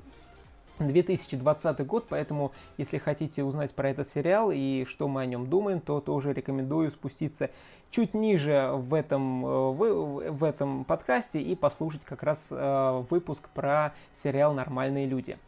[0.78, 5.80] 2020 год, поэтому если хотите узнать про этот сериал и что мы о нем думаем,
[5.80, 7.50] то тоже рекомендую спуститься
[7.90, 13.50] чуть ниже в этом, э, в, в этом подкасте и послушать как раз э, выпуск
[13.50, 15.38] про сериал «Нормальные люди».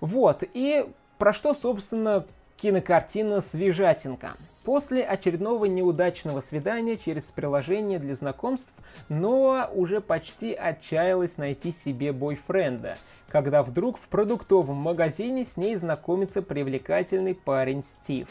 [0.00, 0.86] Вот, и
[1.18, 2.24] про что, собственно,
[2.56, 4.36] кинокартина «Свежатинка».
[4.64, 8.74] После очередного неудачного свидания через приложение для знакомств
[9.08, 12.98] Ноа уже почти отчаялась найти себе бойфренда,
[13.30, 18.28] когда вдруг в продуктовом магазине с ней знакомится привлекательный парень Стив.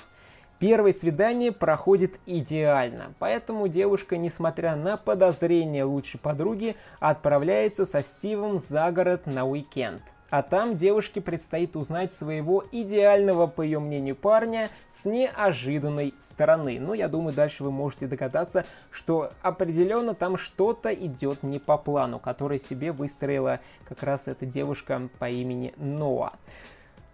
[0.60, 8.92] Первое свидание проходит идеально, поэтому девушка, несмотря на подозрения лучшей подруги, отправляется со Стивом за
[8.92, 15.06] город на уикенд– а там девушке предстоит узнать своего идеального, по ее мнению, парня с
[15.06, 16.80] неожиданной стороны.
[16.80, 22.20] Ну, я думаю, дальше вы можете догадаться, что определенно там что-то идет не по плану,
[22.20, 26.34] который себе выстроила как раз эта девушка по имени Ноа.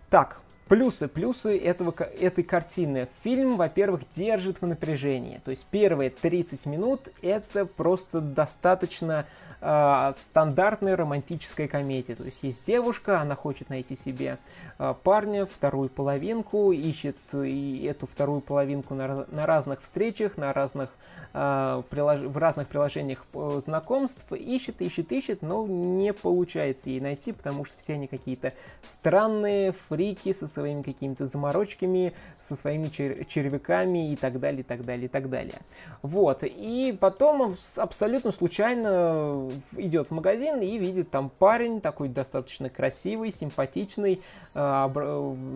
[0.10, 0.42] Так,
[0.74, 3.08] Плюсы, плюсы этого, этой картины.
[3.22, 5.40] Фильм, во-первых, держит в напряжении.
[5.46, 9.28] То есть первые 30 минут это просто достаточно
[9.64, 12.16] э, стандартная романтическая комедия.
[12.16, 14.38] То есть есть девушка, она хочет найти себе
[14.78, 20.90] э, парня, вторую половинку, ищет и эту вторую половинку на, на разных встречах, на разных,
[21.34, 22.18] э, прилож...
[22.22, 27.78] в разных приложениях э, знакомств, ищет, ищет, ищет, но не получается ей найти, потому что
[27.78, 34.40] все они какие-то странные, фрики со своими какими-то заморочками, со своими чер- червяками и так
[34.40, 35.60] далее, и так далее, и так далее.
[36.02, 43.32] Вот, и потом абсолютно случайно идет в магазин и видит там парень такой достаточно красивый,
[43.32, 44.22] симпатичный,
[44.54, 44.86] э,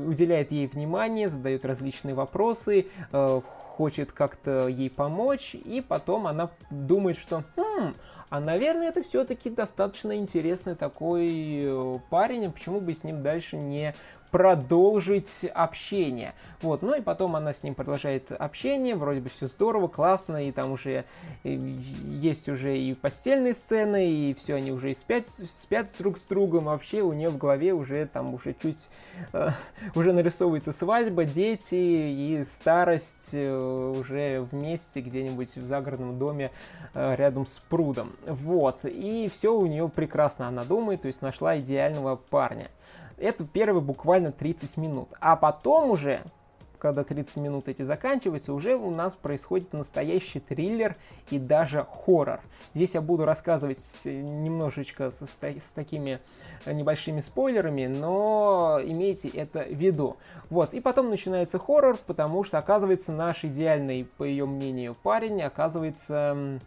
[0.07, 3.41] уделяет ей внимание, задает различные вопросы, э,
[3.77, 7.93] хочет как-то ей помочь, и потом она думает, что хм,
[8.29, 13.55] а, наверное, это все-таки достаточно интересный такой э, парень, а почему бы с ним дальше
[13.55, 13.95] не
[14.31, 16.33] продолжить общение.
[16.61, 20.51] Вот, ну и потом она с ним продолжает общение, вроде бы все здорово, классно, и
[20.51, 21.05] там уже
[21.43, 26.65] есть уже и постельные сцены, и все, они уже и спят, спят друг с другом,
[26.65, 28.87] вообще у нее в голове уже там уже чуть,
[29.33, 29.49] э,
[29.95, 33.55] уже нарисовывается свадьба, дети и старость э,
[33.99, 36.51] уже вместе где-нибудь в загородном доме
[36.93, 38.15] э, рядом с прудом.
[38.25, 42.69] Вот, и все у нее прекрасно, она думает, то есть нашла идеального парня.
[43.17, 45.09] Это первые буквально 30 минут.
[45.19, 46.21] А потом уже,
[46.77, 50.95] когда 30 минут эти заканчиваются, уже у нас происходит настоящий триллер
[51.31, 52.41] и даже хоррор.
[52.75, 56.19] Здесь я буду рассказывать немножечко с, с такими
[56.67, 60.17] небольшими спойлерами, но имейте это в виду.
[60.51, 66.59] Вот, и потом начинается хоррор, потому что, оказывается, наш идеальный, по ее мнению, парень оказывается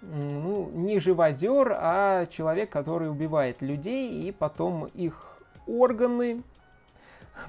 [0.00, 5.37] ну, не живодер, а человек, который убивает людей и потом их
[5.68, 6.42] органы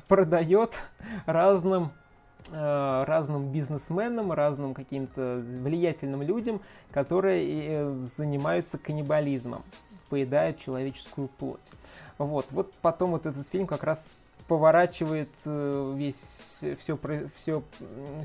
[0.08, 0.84] продает
[1.26, 1.92] разным
[2.52, 9.64] э, разным бизнесменам, разным каким-то влиятельным людям, которые э, занимаются каннибализмом,
[10.10, 11.60] поедают человеческую плоть.
[12.18, 14.18] Вот, вот потом вот этот фильм как раз
[14.50, 16.98] поворачивает э, весь, все,
[17.36, 17.64] все,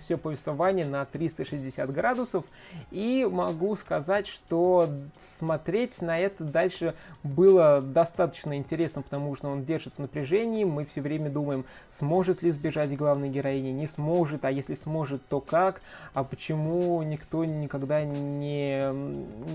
[0.00, 2.46] все повествование на 360 градусов.
[2.90, 9.94] И могу сказать, что смотреть на это дальше было достаточно интересно, потому что он держит
[9.94, 10.64] в напряжении.
[10.64, 15.40] Мы все время думаем, сможет ли сбежать главной героиня, не сможет, а если сможет, то
[15.40, 15.82] как,
[16.14, 18.90] а почему никто никогда не,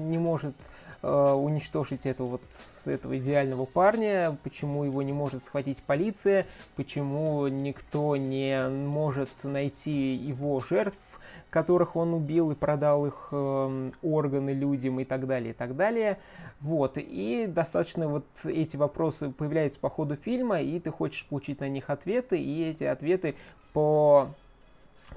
[0.07, 0.53] не может
[1.01, 2.41] уничтожить этого вот
[2.85, 10.59] этого идеального парня, почему его не может схватить полиция, почему никто не может найти его
[10.61, 10.99] жертв,
[11.49, 16.19] которых он убил и продал их э, органы людям и так далее, и так далее.
[16.59, 21.69] Вот, и достаточно вот эти вопросы появляются по ходу фильма, и ты хочешь получить на
[21.69, 23.35] них ответы, и эти ответы
[23.73, 24.35] по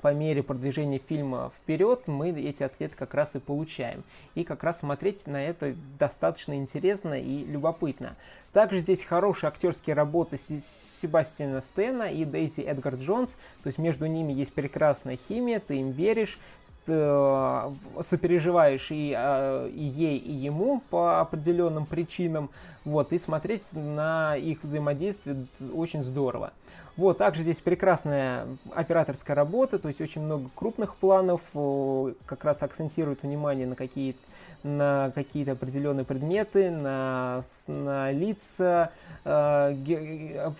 [0.01, 4.05] по мере продвижения фильма вперед мы эти ответы как раз и получаем.
[4.35, 8.17] И как раз смотреть на это достаточно интересно и любопытно.
[8.53, 13.33] Также здесь хорошие актерские работы Себастьяна Стена и Дейзи Эдгар Джонс.
[13.63, 16.39] То есть между ними есть прекрасная химия, ты им веришь,
[16.87, 22.51] э, сопереживаешь и, э, и ей, и ему по определенным причинам,
[22.85, 26.53] вот, и смотреть на их взаимодействие очень здорово.
[26.97, 31.41] Вот, также здесь прекрасная операторская работа, то есть очень много крупных планов,
[32.27, 34.21] как раз акцентирует внимание на какие-то
[34.63, 38.93] на какие-то определенные предметы, на, на лица,
[39.25, 40.51] э,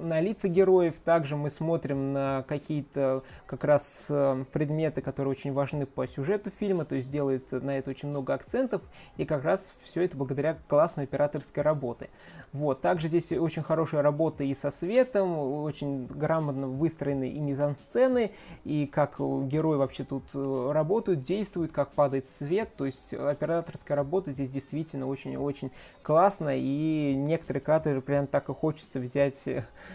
[0.00, 1.00] на лица героев.
[1.00, 6.84] Также мы смотрим на какие-то как раз э, предметы, которые очень важны по сюжету фильма,
[6.84, 8.82] то есть делается на это очень много акцентов,
[9.16, 12.10] и как раз все это благодаря классной операторской работе.
[12.52, 12.80] Вот.
[12.80, 18.32] Также здесь очень хорошая работа и со светом, очень грамотно выстроены и мизансцены,
[18.64, 24.32] и как герои вообще тут э, работают, действуют, как падает свет, то есть операторская работа
[24.32, 25.70] здесь действительно очень-очень
[26.02, 29.48] классно, и некоторые кадры прям так и хочется взять,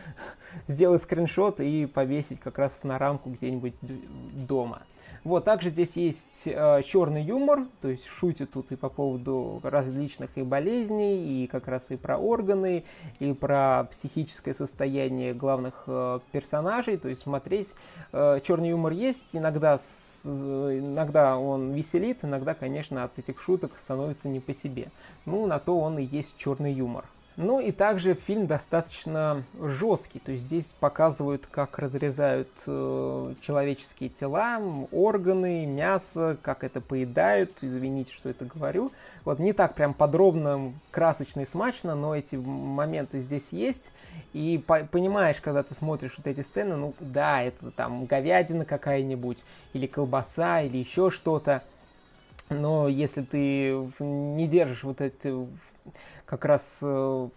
[0.68, 4.84] сделать скриншот и повесить как раз на рамку где-нибудь дома.
[5.26, 10.30] Вот, также здесь есть э, черный юмор, то есть шутит тут и по поводу различных
[10.36, 12.84] и болезней, и как раз и про органы,
[13.18, 17.74] и про психическое состояние главных э, персонажей, то есть смотреть,
[18.12, 24.28] э, черный юмор есть, иногда, с, иногда он веселит, иногда, конечно, от этих шуток становится
[24.28, 24.92] не по себе.
[25.26, 27.04] Ну, на то он и есть черный юмор.
[27.38, 34.62] Ну и также фильм достаточно жесткий, то есть здесь показывают, как разрезают э, человеческие тела,
[34.94, 38.90] органы, мясо, как это поедают, извините, что это говорю.
[39.26, 43.92] Вот не так прям подробно, красочно и смачно, но эти моменты здесь есть,
[44.32, 49.40] и по понимаешь, когда ты смотришь вот эти сцены, ну да, это там говядина какая-нибудь,
[49.74, 51.64] или колбаса, или еще что-то,
[52.50, 55.34] но если ты не держишь вот эти
[56.26, 57.30] как раз э,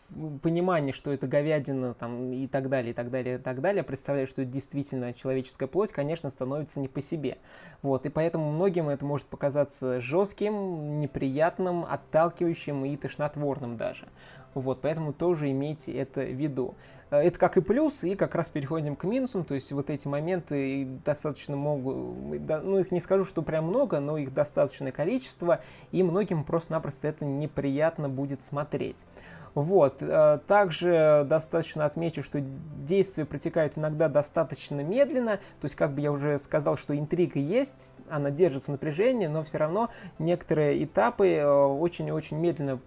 [0.43, 4.27] понимание, что это говядина там, и так далее, и так далее, и так далее, представляю,
[4.27, 7.39] что это действительно человеческая плоть, конечно, становится не по себе.
[7.83, 14.09] Вот, и поэтому многим это может показаться жестким, неприятным, отталкивающим и тошнотворным даже.
[14.55, 16.75] Вот, поэтому тоже имейте это в виду.
[17.11, 20.09] Э, это как и плюс, и как раз переходим к минусам, то есть вот эти
[20.09, 21.97] моменты достаточно могут,
[22.63, 25.61] ну их не скажу, что прям много, но их достаточное количество,
[25.93, 29.07] и многим просто-напросто это неприятно будет смотреть.
[29.63, 29.97] Вот.
[30.03, 36.13] Э, также достаточно отмечу, что действия протекают иногда достаточно медленно, то есть, как бы я
[36.13, 39.91] уже сказал, что интрига есть, она держится напряжение, но все равно
[40.21, 42.79] некоторые этапы э, очень-очень медленно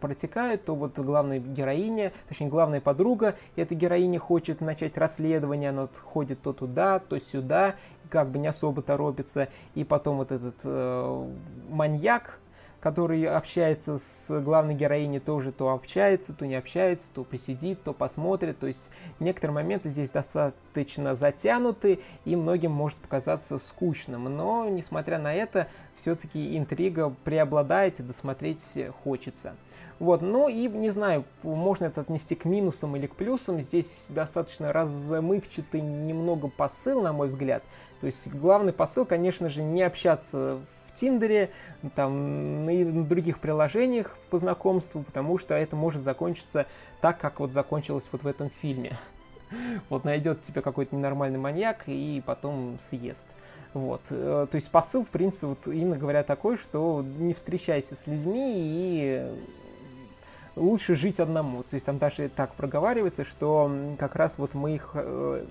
[0.00, 6.40] протекают, то вот главная героиня, точнее главная подруга этой героини хочет начать расследование, она ходит
[6.40, 7.74] то туда, то сюда,
[8.08, 11.30] как бы не особо торопится, и потом вот этот э,
[11.68, 12.40] маньяк,
[12.84, 18.58] который общается с главной героиней, тоже то общается, то не общается, то посидит, то посмотрит.
[18.58, 24.24] То есть некоторые моменты здесь достаточно затянуты и многим может показаться скучным.
[24.24, 25.66] Но, несмотря на это,
[25.96, 28.62] все-таки интрига преобладает и досмотреть
[29.02, 29.54] хочется.
[29.98, 33.62] Вот, ну и не знаю, можно это отнести к минусам или к плюсам.
[33.62, 37.62] Здесь достаточно размывчатый немного посыл, на мой взгляд.
[38.02, 40.60] То есть главный посыл, конечно же, не общаться
[40.94, 41.50] Тиндере,
[41.94, 46.66] там, и на других приложениях по знакомству, потому что это может закончиться
[47.00, 48.96] так, как вот закончилось вот в этом фильме.
[49.88, 53.26] Вот найдет тебя какой-то ненормальный маньяк и потом съест.
[53.72, 54.00] Вот.
[54.10, 58.54] Э, то есть посыл, в принципе, вот именно говоря такой, что не встречайся с людьми
[58.56, 59.32] и
[60.56, 61.62] лучше жить одному.
[61.64, 65.44] То есть там даже так проговаривается, что как раз вот мы их э,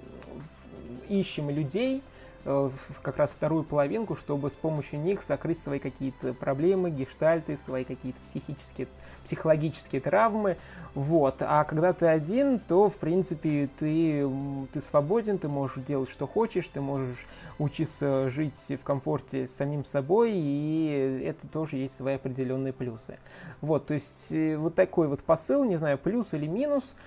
[1.09, 2.01] ищем людей,
[2.43, 8.19] как раз вторую половинку, чтобы с помощью них закрыть свои какие-то проблемы, гештальты, свои какие-то
[8.21, 8.87] психические,
[9.23, 10.57] психологические травмы.
[10.93, 11.37] Вот.
[11.39, 14.29] А когда ты один, то, в принципе, ты,
[14.73, 17.25] ты свободен, ты можешь делать, что хочешь, ты можешь
[17.59, 23.17] учиться жить в комфорте с самим собой, и это тоже есть свои определенные плюсы.
[23.61, 26.93] Вот, то есть э, вот такой вот посыл, не знаю, плюс или минус–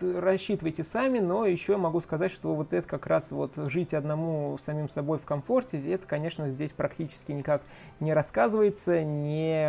[0.00, 4.88] рассчитывайте сами, но еще могу сказать, что вот это как раз вот жить одному самим
[4.88, 7.62] собой в комфорте, это, конечно, здесь практически никак
[8.00, 9.66] не рассказывается, не,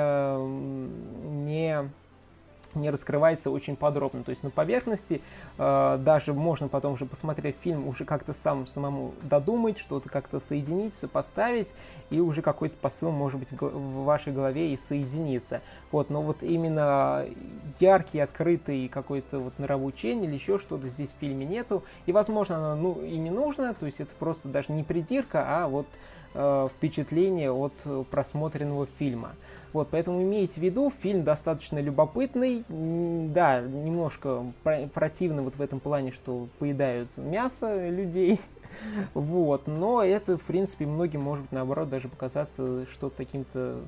[1.46, 1.90] не
[2.76, 4.24] не раскрывается очень подробно.
[4.24, 5.22] То есть на поверхности
[5.58, 10.94] э, даже можно потом уже посмотрев фильм, уже как-то сам самому додумать, что-то как-то соединить,
[10.94, 11.74] сопоставить,
[12.10, 15.62] и уже какой-то посыл может быть в, в вашей голове и соединиться.
[15.92, 17.26] Вот, но вот именно
[17.80, 21.84] яркий, открытый какой-то вот нравоучение или еще что-то здесь в фильме нету.
[22.06, 25.68] И, возможно, оно ну, и не нужно, то есть это просто даже не придирка, а
[25.68, 27.74] вот э, впечатление от
[28.12, 29.36] просмотренного фильма.
[29.74, 34.46] Вот, поэтому имейте в виду, фильм достаточно любопытный, да, немножко
[34.94, 38.40] противно вот в этом плане, что поедают мясо людей,
[39.14, 43.82] вот, но это, в принципе, многим может наоборот даже показаться что-то каким-то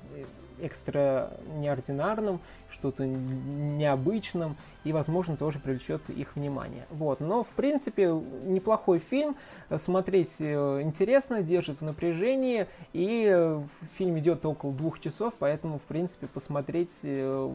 [0.62, 2.40] экстра неординарным,
[2.70, 6.86] что-то необычным, и, возможно, тоже привлечет их внимание.
[6.90, 7.20] Вот.
[7.20, 9.36] Но, в принципе, неплохой фильм,
[9.78, 13.60] смотреть э, интересно, держит в напряжении, и
[13.98, 17.54] фильм идет около двух часов, поэтому, в принципе, посмотреть э,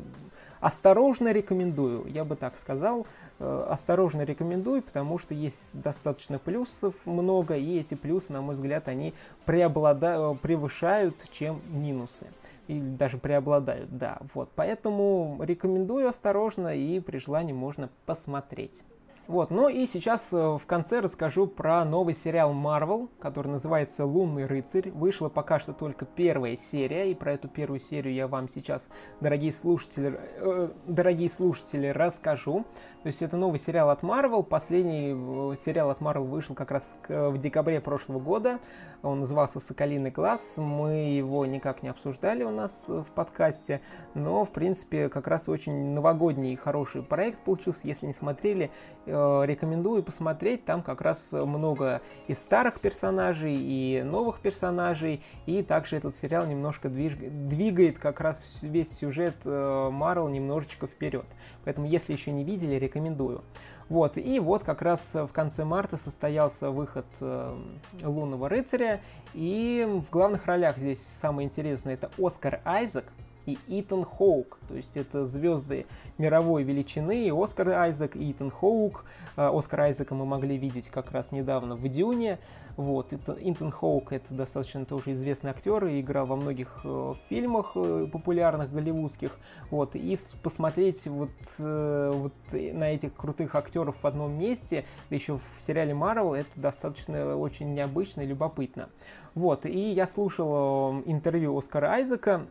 [0.60, 3.06] осторожно рекомендую, я бы так сказал,
[3.38, 8.88] э, осторожно рекомендую, потому что есть достаточно плюсов много, и эти плюсы, на мой взгляд,
[8.88, 12.26] они преобладают, превышают, чем минусы
[12.68, 14.50] или даже преобладают, да, вот.
[14.54, 18.82] Поэтому рекомендую осторожно и при желании можно посмотреть.
[19.28, 24.46] Вот, ну и сейчас э, в конце расскажу про новый сериал Marvel, который называется «Лунный
[24.46, 24.90] рыцарь».
[24.92, 28.88] Вышла пока что только первая серия, и про эту первую серию я вам сейчас,
[29.20, 32.66] дорогие слушатели, э, дорогие слушатели, расскажу.
[33.02, 34.44] То есть это новый сериал от Marvel.
[34.44, 38.60] Последний э, сериал от Marvel вышел как раз в, в декабре прошлого года.
[39.02, 40.54] Он назывался «Соколиный глаз».
[40.56, 43.80] Мы его никак не обсуждали у нас в подкасте,
[44.14, 47.88] но, в принципе, как раз очень новогодний и хороший проект получился.
[47.88, 48.70] Если не смотрели,
[49.06, 50.64] Э, рекомендую посмотреть.
[50.64, 55.22] Там как раз много и старых персонажей, и новых персонажей.
[55.46, 61.26] И также этот сериал немножко двигает как раз весь сюжет Марвел немножечко вперед.
[61.64, 63.42] Поэтому, если еще не видели, рекомендую.
[63.88, 67.56] Вот, и вот как раз в конце марта состоялся выход э,
[68.02, 69.00] Лунного рыцаря,
[69.32, 73.04] и в главных ролях здесь самое интересное это Оскар Айзек,
[73.46, 74.58] и Итан Хоук.
[74.68, 75.86] То есть это звезды
[76.18, 77.26] мировой величины.
[77.26, 79.04] И Оскар Айзек, и Итан Хоук.
[79.36, 82.38] А, Оскар Айзека мы могли видеть как раз недавно в Дюне.
[82.76, 83.12] Вот.
[83.12, 88.70] Итан Хоук это достаточно тоже известный актер и играл во многих э, фильмах э, популярных
[88.70, 89.38] голливудских.
[89.70, 89.96] Вот.
[89.96, 95.62] И посмотреть вот, э, вот на этих крутых актеров в одном месте, да еще в
[95.62, 98.90] сериале Марвел, это достаточно очень необычно и любопытно.
[99.34, 99.64] Вот.
[99.64, 102.46] И я слушал интервью Оскара Айзека,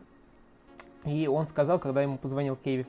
[1.06, 2.86] и он сказал, когда ему позвонил Кевин,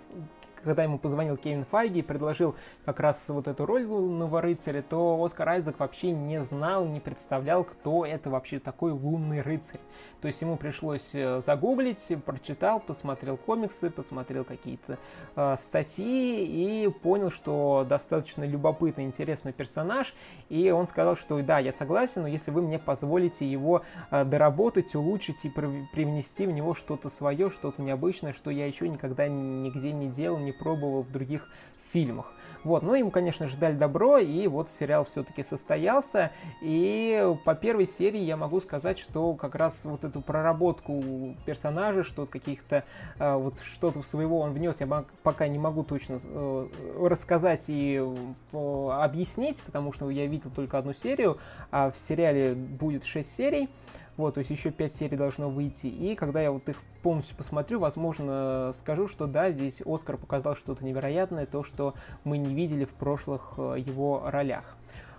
[0.63, 2.55] когда ему позвонил Кевин Файги и предложил
[2.85, 7.63] как раз вот эту роль лунного рыцаря, то Оскар Айзек вообще не знал, не представлял,
[7.63, 9.79] кто это вообще такой лунный рыцарь.
[10.21, 14.97] То есть ему пришлось э, загуглить, прочитал, посмотрел комиксы, посмотрел какие-то
[15.35, 20.15] э, статьи и понял, что достаточно любопытный, интересный персонаж.
[20.49, 24.95] И он сказал, что да, я согласен, но если вы мне позволите его э, доработать,
[24.95, 30.07] улучшить и привнести в него что-то свое, что-то необычное, что я еще никогда нигде не
[30.07, 31.47] делал, не пробовал в других
[31.91, 32.33] фильмах.
[32.63, 36.31] Вот, ну ему, конечно же, дали добро, и вот сериал все-таки состоялся,
[36.61, 42.25] и по первой серии я могу сказать, что как раз вот эту проработку персонажей, что
[42.25, 42.83] каких-то,
[43.19, 46.67] э, вот что-то своего он внес, я пока не могу точно э,
[46.99, 51.37] рассказать и э, объяснить, потому что я видел только одну серию,
[51.71, 53.69] а в сериале будет 6 серий,
[54.17, 55.87] вот, то есть еще 5 серий должно выйти.
[55.87, 60.83] И когда я вот их полностью посмотрю, возможно, скажу, что да, здесь Оскар показал что-то
[60.83, 61.93] невероятное, то, что
[62.23, 64.75] мы не видели в прошлых э, его ролях.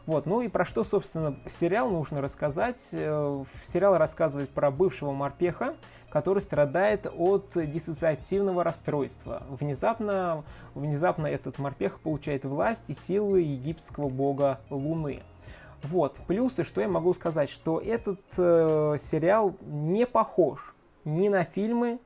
[0.09, 2.89] Вот, ну и про что, собственно, сериал нужно рассказать.
[2.93, 5.77] Э, сериал рассказывает про бывшего морпеха,
[6.11, 9.43] который страдает от диссоциативного расстройства.
[9.49, 10.45] Внезапно,
[10.75, 15.23] внезапно этот морпех получает власть и силы египетского бога Луны.
[15.83, 20.75] Вот, плюсы, что я могу сказать, что этот э, сериал не похож
[21.05, 21.99] ни на фильмы,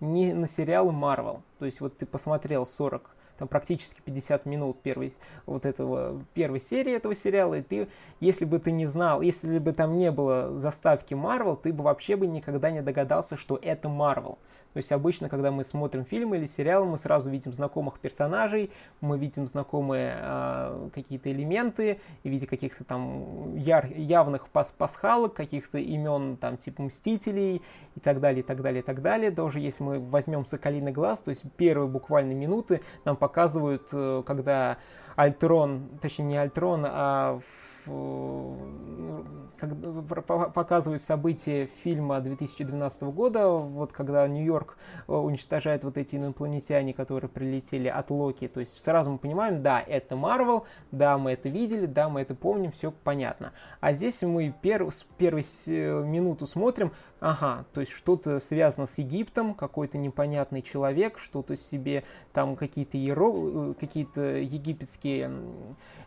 [0.00, 1.42] ни на сериалы Marvel.
[1.58, 5.12] То есть вот ты посмотрел 40 там практически 50 минут первой,
[5.46, 7.88] вот этого, первой серии этого сериала, и ты,
[8.20, 12.16] если бы ты не знал, если бы там не было заставки Marvel, ты бы вообще
[12.16, 14.38] бы никогда не догадался, что это Marvel.
[14.78, 18.70] То есть обычно, когда мы смотрим фильмы или сериалы, мы сразу видим знакомых персонажей,
[19.00, 25.78] мы видим знакомые э, какие-то элементы, и видим каких-то там яр, явных пас пасхалок, каких-то
[25.78, 27.60] имен там типа Мстителей
[27.96, 29.32] и так далее, и так далее, и так далее.
[29.32, 34.78] Даже если мы возьмем Соколиный глаз, то есть первые буквально минуты нам показывают, э, когда
[35.18, 37.40] Альтрон, точнее не Альтрон, а
[39.58, 44.76] как, показывают события фильма 2012 года, вот когда Нью-Йорк
[45.08, 48.46] э, уничтожает вот эти инопланетяне, которые прилетели от Локи.
[48.46, 52.34] То есть сразу мы понимаем, да, это Марвел, да, мы это видели, да, мы это
[52.34, 53.52] помним, все понятно.
[53.80, 58.98] А здесь мы пер, с первой э, минуту смотрим, ага, то есть что-то связано с
[58.98, 63.70] Египтом, какой-то непонятный человек, что-то себе там какие-то иеро...
[63.70, 65.30] Э, какие-то египетские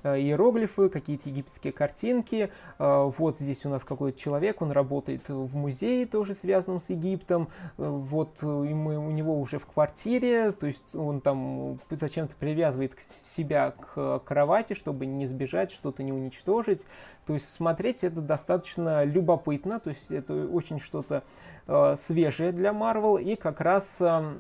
[0.04, 2.50] иероглифы, какие-то египетские картинки.
[2.80, 7.50] Э, вот здесь у нас какой-то человек, он работает в музее, тоже связанном с Египтом.
[7.78, 13.72] Э, вот мы, у него уже в квартире, то есть он там зачем-то привязывает себя
[13.72, 16.86] к кровати, чтобы не сбежать, что-то не уничтожить.
[17.26, 21.24] То есть смотреть это достаточно любопытно, то есть это очень что-то
[21.68, 24.36] э, свежее для Marvel и как раз э, Э,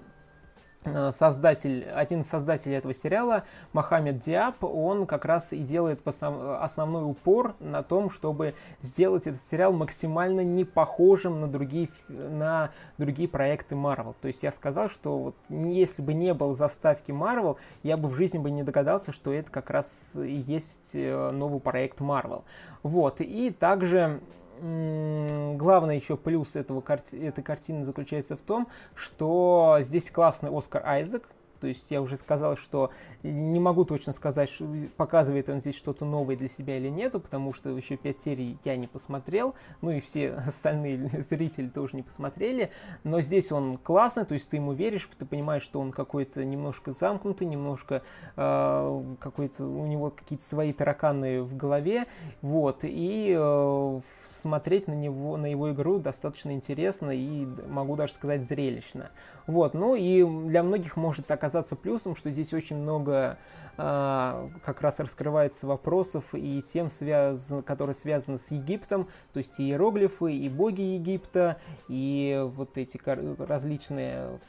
[1.11, 7.03] создатель, один из создателей этого сериала, Мохаммед Диаб, он как раз и делает основ, основной
[7.09, 13.75] упор на том, чтобы сделать этот сериал максимально не похожим на другие, на другие проекты
[13.75, 14.15] Marvel.
[14.21, 18.15] То есть я сказал, что вот если бы не было заставки Marvel, я бы в
[18.15, 22.43] жизни бы не догадался, что это как раз и есть э, новый проект Marvel.
[22.83, 24.21] Вот, и также
[24.61, 31.27] главный еще плюс этого, этой картины заключается в том, что здесь классный Оскар Айзек,
[31.61, 32.89] то есть я уже сказал, что
[33.21, 37.53] не могу точно сказать, что показывает он здесь что-то новое для себя или нету, потому
[37.53, 42.71] что еще пять серий я не посмотрел, ну и все остальные зрители тоже не посмотрели.
[43.03, 46.93] Но здесь он классный, то есть ты ему веришь, ты понимаешь, что он какой-то немножко
[46.93, 48.01] замкнутый, немножко
[48.35, 52.07] э, какой-то у него какие-то свои тараканы в голове,
[52.41, 52.79] вот.
[52.83, 54.01] И э,
[54.31, 59.11] смотреть на него, на его игру достаточно интересно и могу даже сказать зрелищно.
[59.47, 63.37] Вот, ну и для многих может оказаться плюсом, что здесь очень много
[63.77, 70.33] э, как раз раскрывается вопросов и тем, связан, которые связаны с Египтом, то есть иероглифы,
[70.33, 72.99] и боги Египта, и вот эти
[73.41, 74.39] различные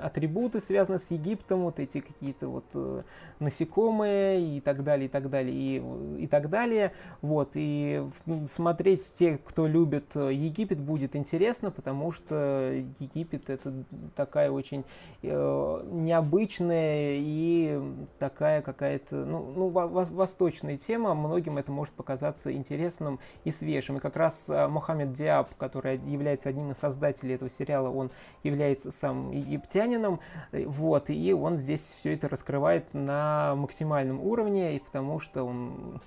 [0.00, 3.02] атрибуты, связанные с Египтом, вот эти какие-то вот э,
[3.40, 6.92] насекомые и так далее, и так далее, и, и так далее.
[7.22, 8.08] Вот, и
[8.46, 13.72] смотреть те, кто любит э, Египет, будет интересно, потому что Египет это
[14.16, 14.84] такая очень
[15.22, 17.80] э, необычная и
[18.18, 23.98] такая какая-то, ну, ну восточная тема, многим это может показаться интересным и свежим.
[23.98, 28.10] И как раз э, Мохаммед Диаб, который является одним из создателей этого сериала, он
[28.42, 30.20] является сам египтянином,
[30.52, 36.00] э, вот, и он здесь все это раскрывает на максимальном уровне, и потому что он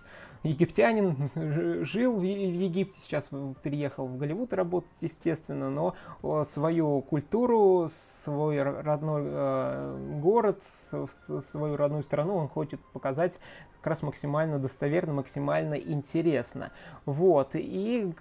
[0.43, 1.29] египтянин,
[1.85, 3.29] жил в Египте, сейчас
[3.61, 5.95] переехал в Голливуд работать, естественно, но
[6.43, 13.39] свою культуру, свой родной э, город, свою родную страну он хочет показать
[13.81, 16.71] как раз максимально достоверно, максимально интересно.
[17.05, 18.13] Вот, и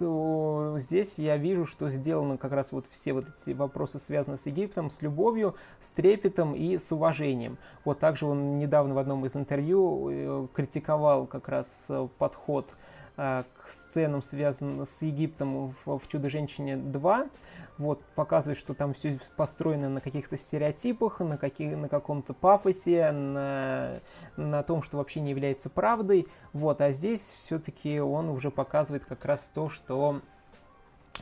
[0.77, 4.89] здесь я вижу, что сделаны как раз вот все вот эти вопросы, связанные с Египтом,
[4.89, 7.59] с любовью, с трепетом и с уважением.
[7.85, 12.69] Вот также он недавно в одном из интервью э, критиковал как раз э, подход
[13.17, 17.29] э, к сценам, связанным с Египтом в, в «Чудо-женщине 2».
[17.77, 24.01] Вот, показывает, что там все построено на каких-то стереотипах, на, каких, на каком-то пафосе, на,
[24.37, 26.27] на том, что вообще не является правдой.
[26.53, 30.21] Вот, а здесь все-таки он уже показывает как раз то, что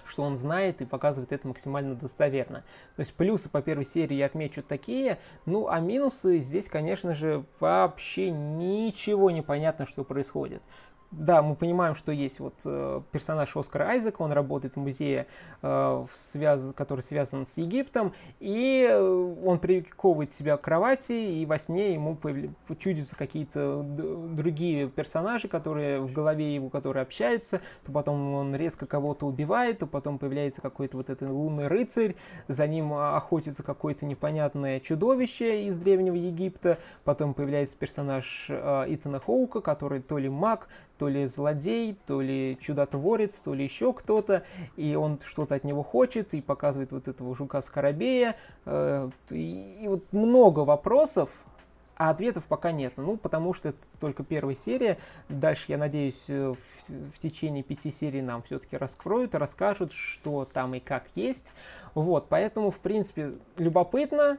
[0.06, 2.64] что он знает и показывает это максимально достоверно.
[2.96, 7.46] То есть плюсы по первой серии я отмечу такие, ну а минусы здесь, конечно же,
[7.60, 10.62] вообще ничего не понятно, что происходит
[11.12, 15.26] да, мы понимаем, что есть вот э, персонаж Оскара Айзека, он работает в музее,
[15.64, 16.62] э, связ...
[16.76, 22.16] который связан с Египтом, и э, он приковывает себя к кровати, и во сне ему
[22.78, 29.26] чудятся какие-то другие персонажи, которые в голове его, которые общаются, то потом он резко кого-то
[29.26, 32.16] убивает, то потом появляется какой-то вот этот лунный рыцарь,
[32.48, 40.02] за ним охотится какое-то непонятное чудовище из Древнего Египта, потом появляется персонаж Итана Хоука, который
[40.02, 40.68] то ли маг,
[41.00, 44.44] то ли злодей, то ли чудотворец, то ли еще кто-то,
[44.76, 48.36] и он что-то от него хочет, и показывает вот этого жука-скоробея,
[48.66, 51.30] э, и, и вот много вопросов,
[51.96, 52.94] а ответов пока нет.
[52.98, 54.98] Ну, потому что это только первая серия.
[55.30, 60.76] Дальше, я надеюсь, э, в, в течение пяти серий нам все-таки раскроют расскажут, что там
[60.76, 61.52] и как есть.
[61.96, 64.38] Вот, поэтому, в принципе, любопытно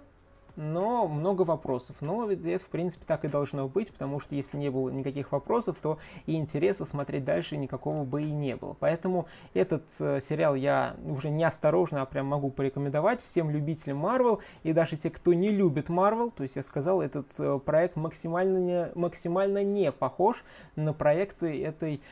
[0.61, 1.97] но много вопросов.
[2.01, 5.79] Но это, в принципе, так и должно быть, потому что если не было никаких вопросов,
[5.81, 8.77] то и интереса смотреть дальше никакого бы и не было.
[8.79, 14.41] Поэтому этот э, сериал я уже не осторожно, а прям могу порекомендовать всем любителям Marvel
[14.63, 16.31] и даже те, кто не любит Marvel.
[16.31, 20.45] То есть я сказал, этот э, проект максимально не, максимально не похож
[20.77, 22.03] на проекты этой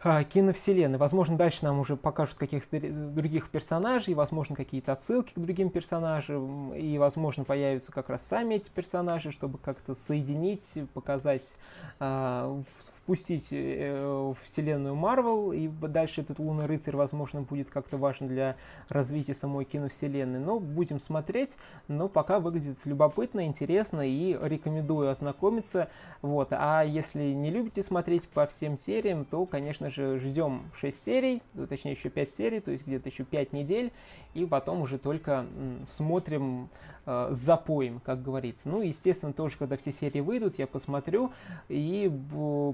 [0.00, 0.96] киновселенной.
[0.96, 6.98] Возможно, дальше нам уже покажут каких-то других персонажей, возможно, какие-то отсылки к другим персонажам, и,
[6.98, 11.56] возможно, появятся как раз сами эти персонажи, чтобы как-то соединить, показать,
[11.98, 18.28] э, впустить э, в вселенную Марвел, и дальше этот Лунный Рыцарь, возможно, будет как-то важен
[18.28, 18.54] для
[18.88, 20.38] развития самой киновселенной.
[20.38, 21.56] Но будем смотреть,
[21.88, 25.88] но пока выглядит любопытно, интересно, и рекомендую ознакомиться.
[26.22, 26.48] Вот.
[26.52, 31.42] А если не любите смотреть по всем сериям, то, конечно, конечно же, ждем 6 серий,
[31.54, 33.92] ну, точнее еще 5 серий, то есть где-то еще 5 недель,
[34.34, 35.46] и потом уже только
[35.86, 36.68] смотрим
[37.06, 38.68] э, запоем, как говорится.
[38.68, 41.32] Ну, естественно, тоже, когда все серии выйдут, я посмотрю
[41.68, 42.10] и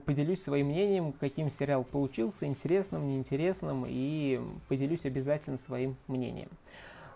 [0.06, 6.48] поделюсь своим мнением, каким сериал получился, интересным, неинтересным, и поделюсь обязательно своим мнением.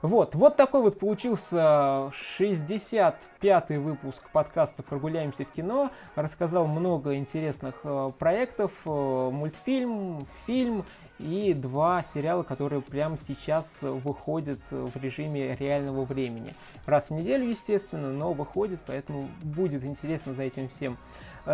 [0.00, 5.90] Вот, вот такой вот получился 65-й выпуск подкаста «Прогуляемся в кино».
[6.14, 10.84] Рассказал много интересных э, проектов, э, мультфильм, фильм
[11.18, 16.54] и два сериала, которые прямо сейчас выходят в режиме реального времени.
[16.86, 20.96] Раз в неделю, естественно, но выходит, поэтому будет интересно за этим всем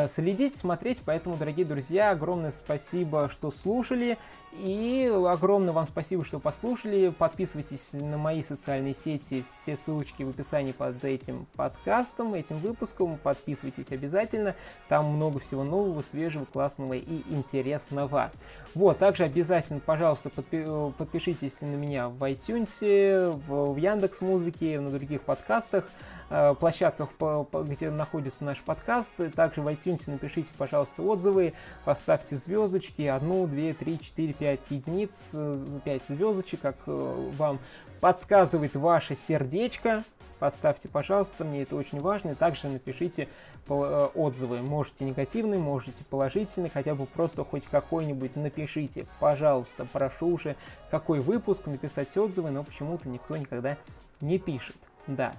[0.09, 1.03] следить, смотреть.
[1.05, 4.19] Поэтому, дорогие друзья, огромное спасибо, что слушали.
[4.53, 7.09] И огромное вам спасибо, что послушали.
[7.09, 9.45] Подписывайтесь на мои социальные сети.
[9.51, 13.19] Все ссылочки в описании под этим подкастом, этим выпуском.
[13.19, 14.55] Подписывайтесь обязательно.
[14.89, 18.31] Там много всего нового, свежего, классного и интересного.
[18.75, 24.91] Вот, также обязательно, пожалуйста, подпи- подпишитесь на меня в iTunes, в, в Яндекс Музыке, на
[24.91, 25.85] других подкастах.
[26.31, 27.11] Э, площадках,
[27.53, 29.13] где находится наш подкаст.
[29.35, 31.53] Также в iTunes напишите, пожалуйста, отзывы,
[31.85, 37.59] поставьте звездочки, одну, две, три, четыре, пять единиц, э, пять звездочек, как э, вам
[38.01, 40.03] подсказывает ваше сердечко.
[40.39, 42.35] Поставьте, пожалуйста, мне это очень важно.
[42.35, 43.29] Также напишите
[43.69, 44.63] отзывы.
[44.63, 49.07] Можете негативные, можете положительные, хотя бы просто хоть какой-нибудь напишите.
[49.21, 50.57] Пожалуйста, прошу уже,
[50.91, 53.79] какой выпуск, написать отзывы, но почему-то никто никогда
[54.21, 54.77] не пишет.
[55.07, 55.35] Да.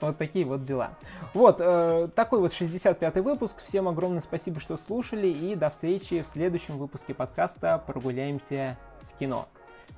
[0.00, 0.98] Вот такие вот дела.
[1.34, 3.58] Вот, э, такой вот 65-й выпуск.
[3.58, 5.28] Всем огромное спасибо, что слушали.
[5.28, 8.76] И до встречи в следующем выпуске подкаста «Прогуляемся
[9.12, 9.46] в кино».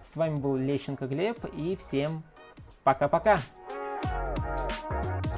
[0.05, 1.39] С вами был Лещенко Глеб.
[1.57, 2.23] И всем
[2.83, 3.39] пока-пока.
[4.91, 5.34] thank you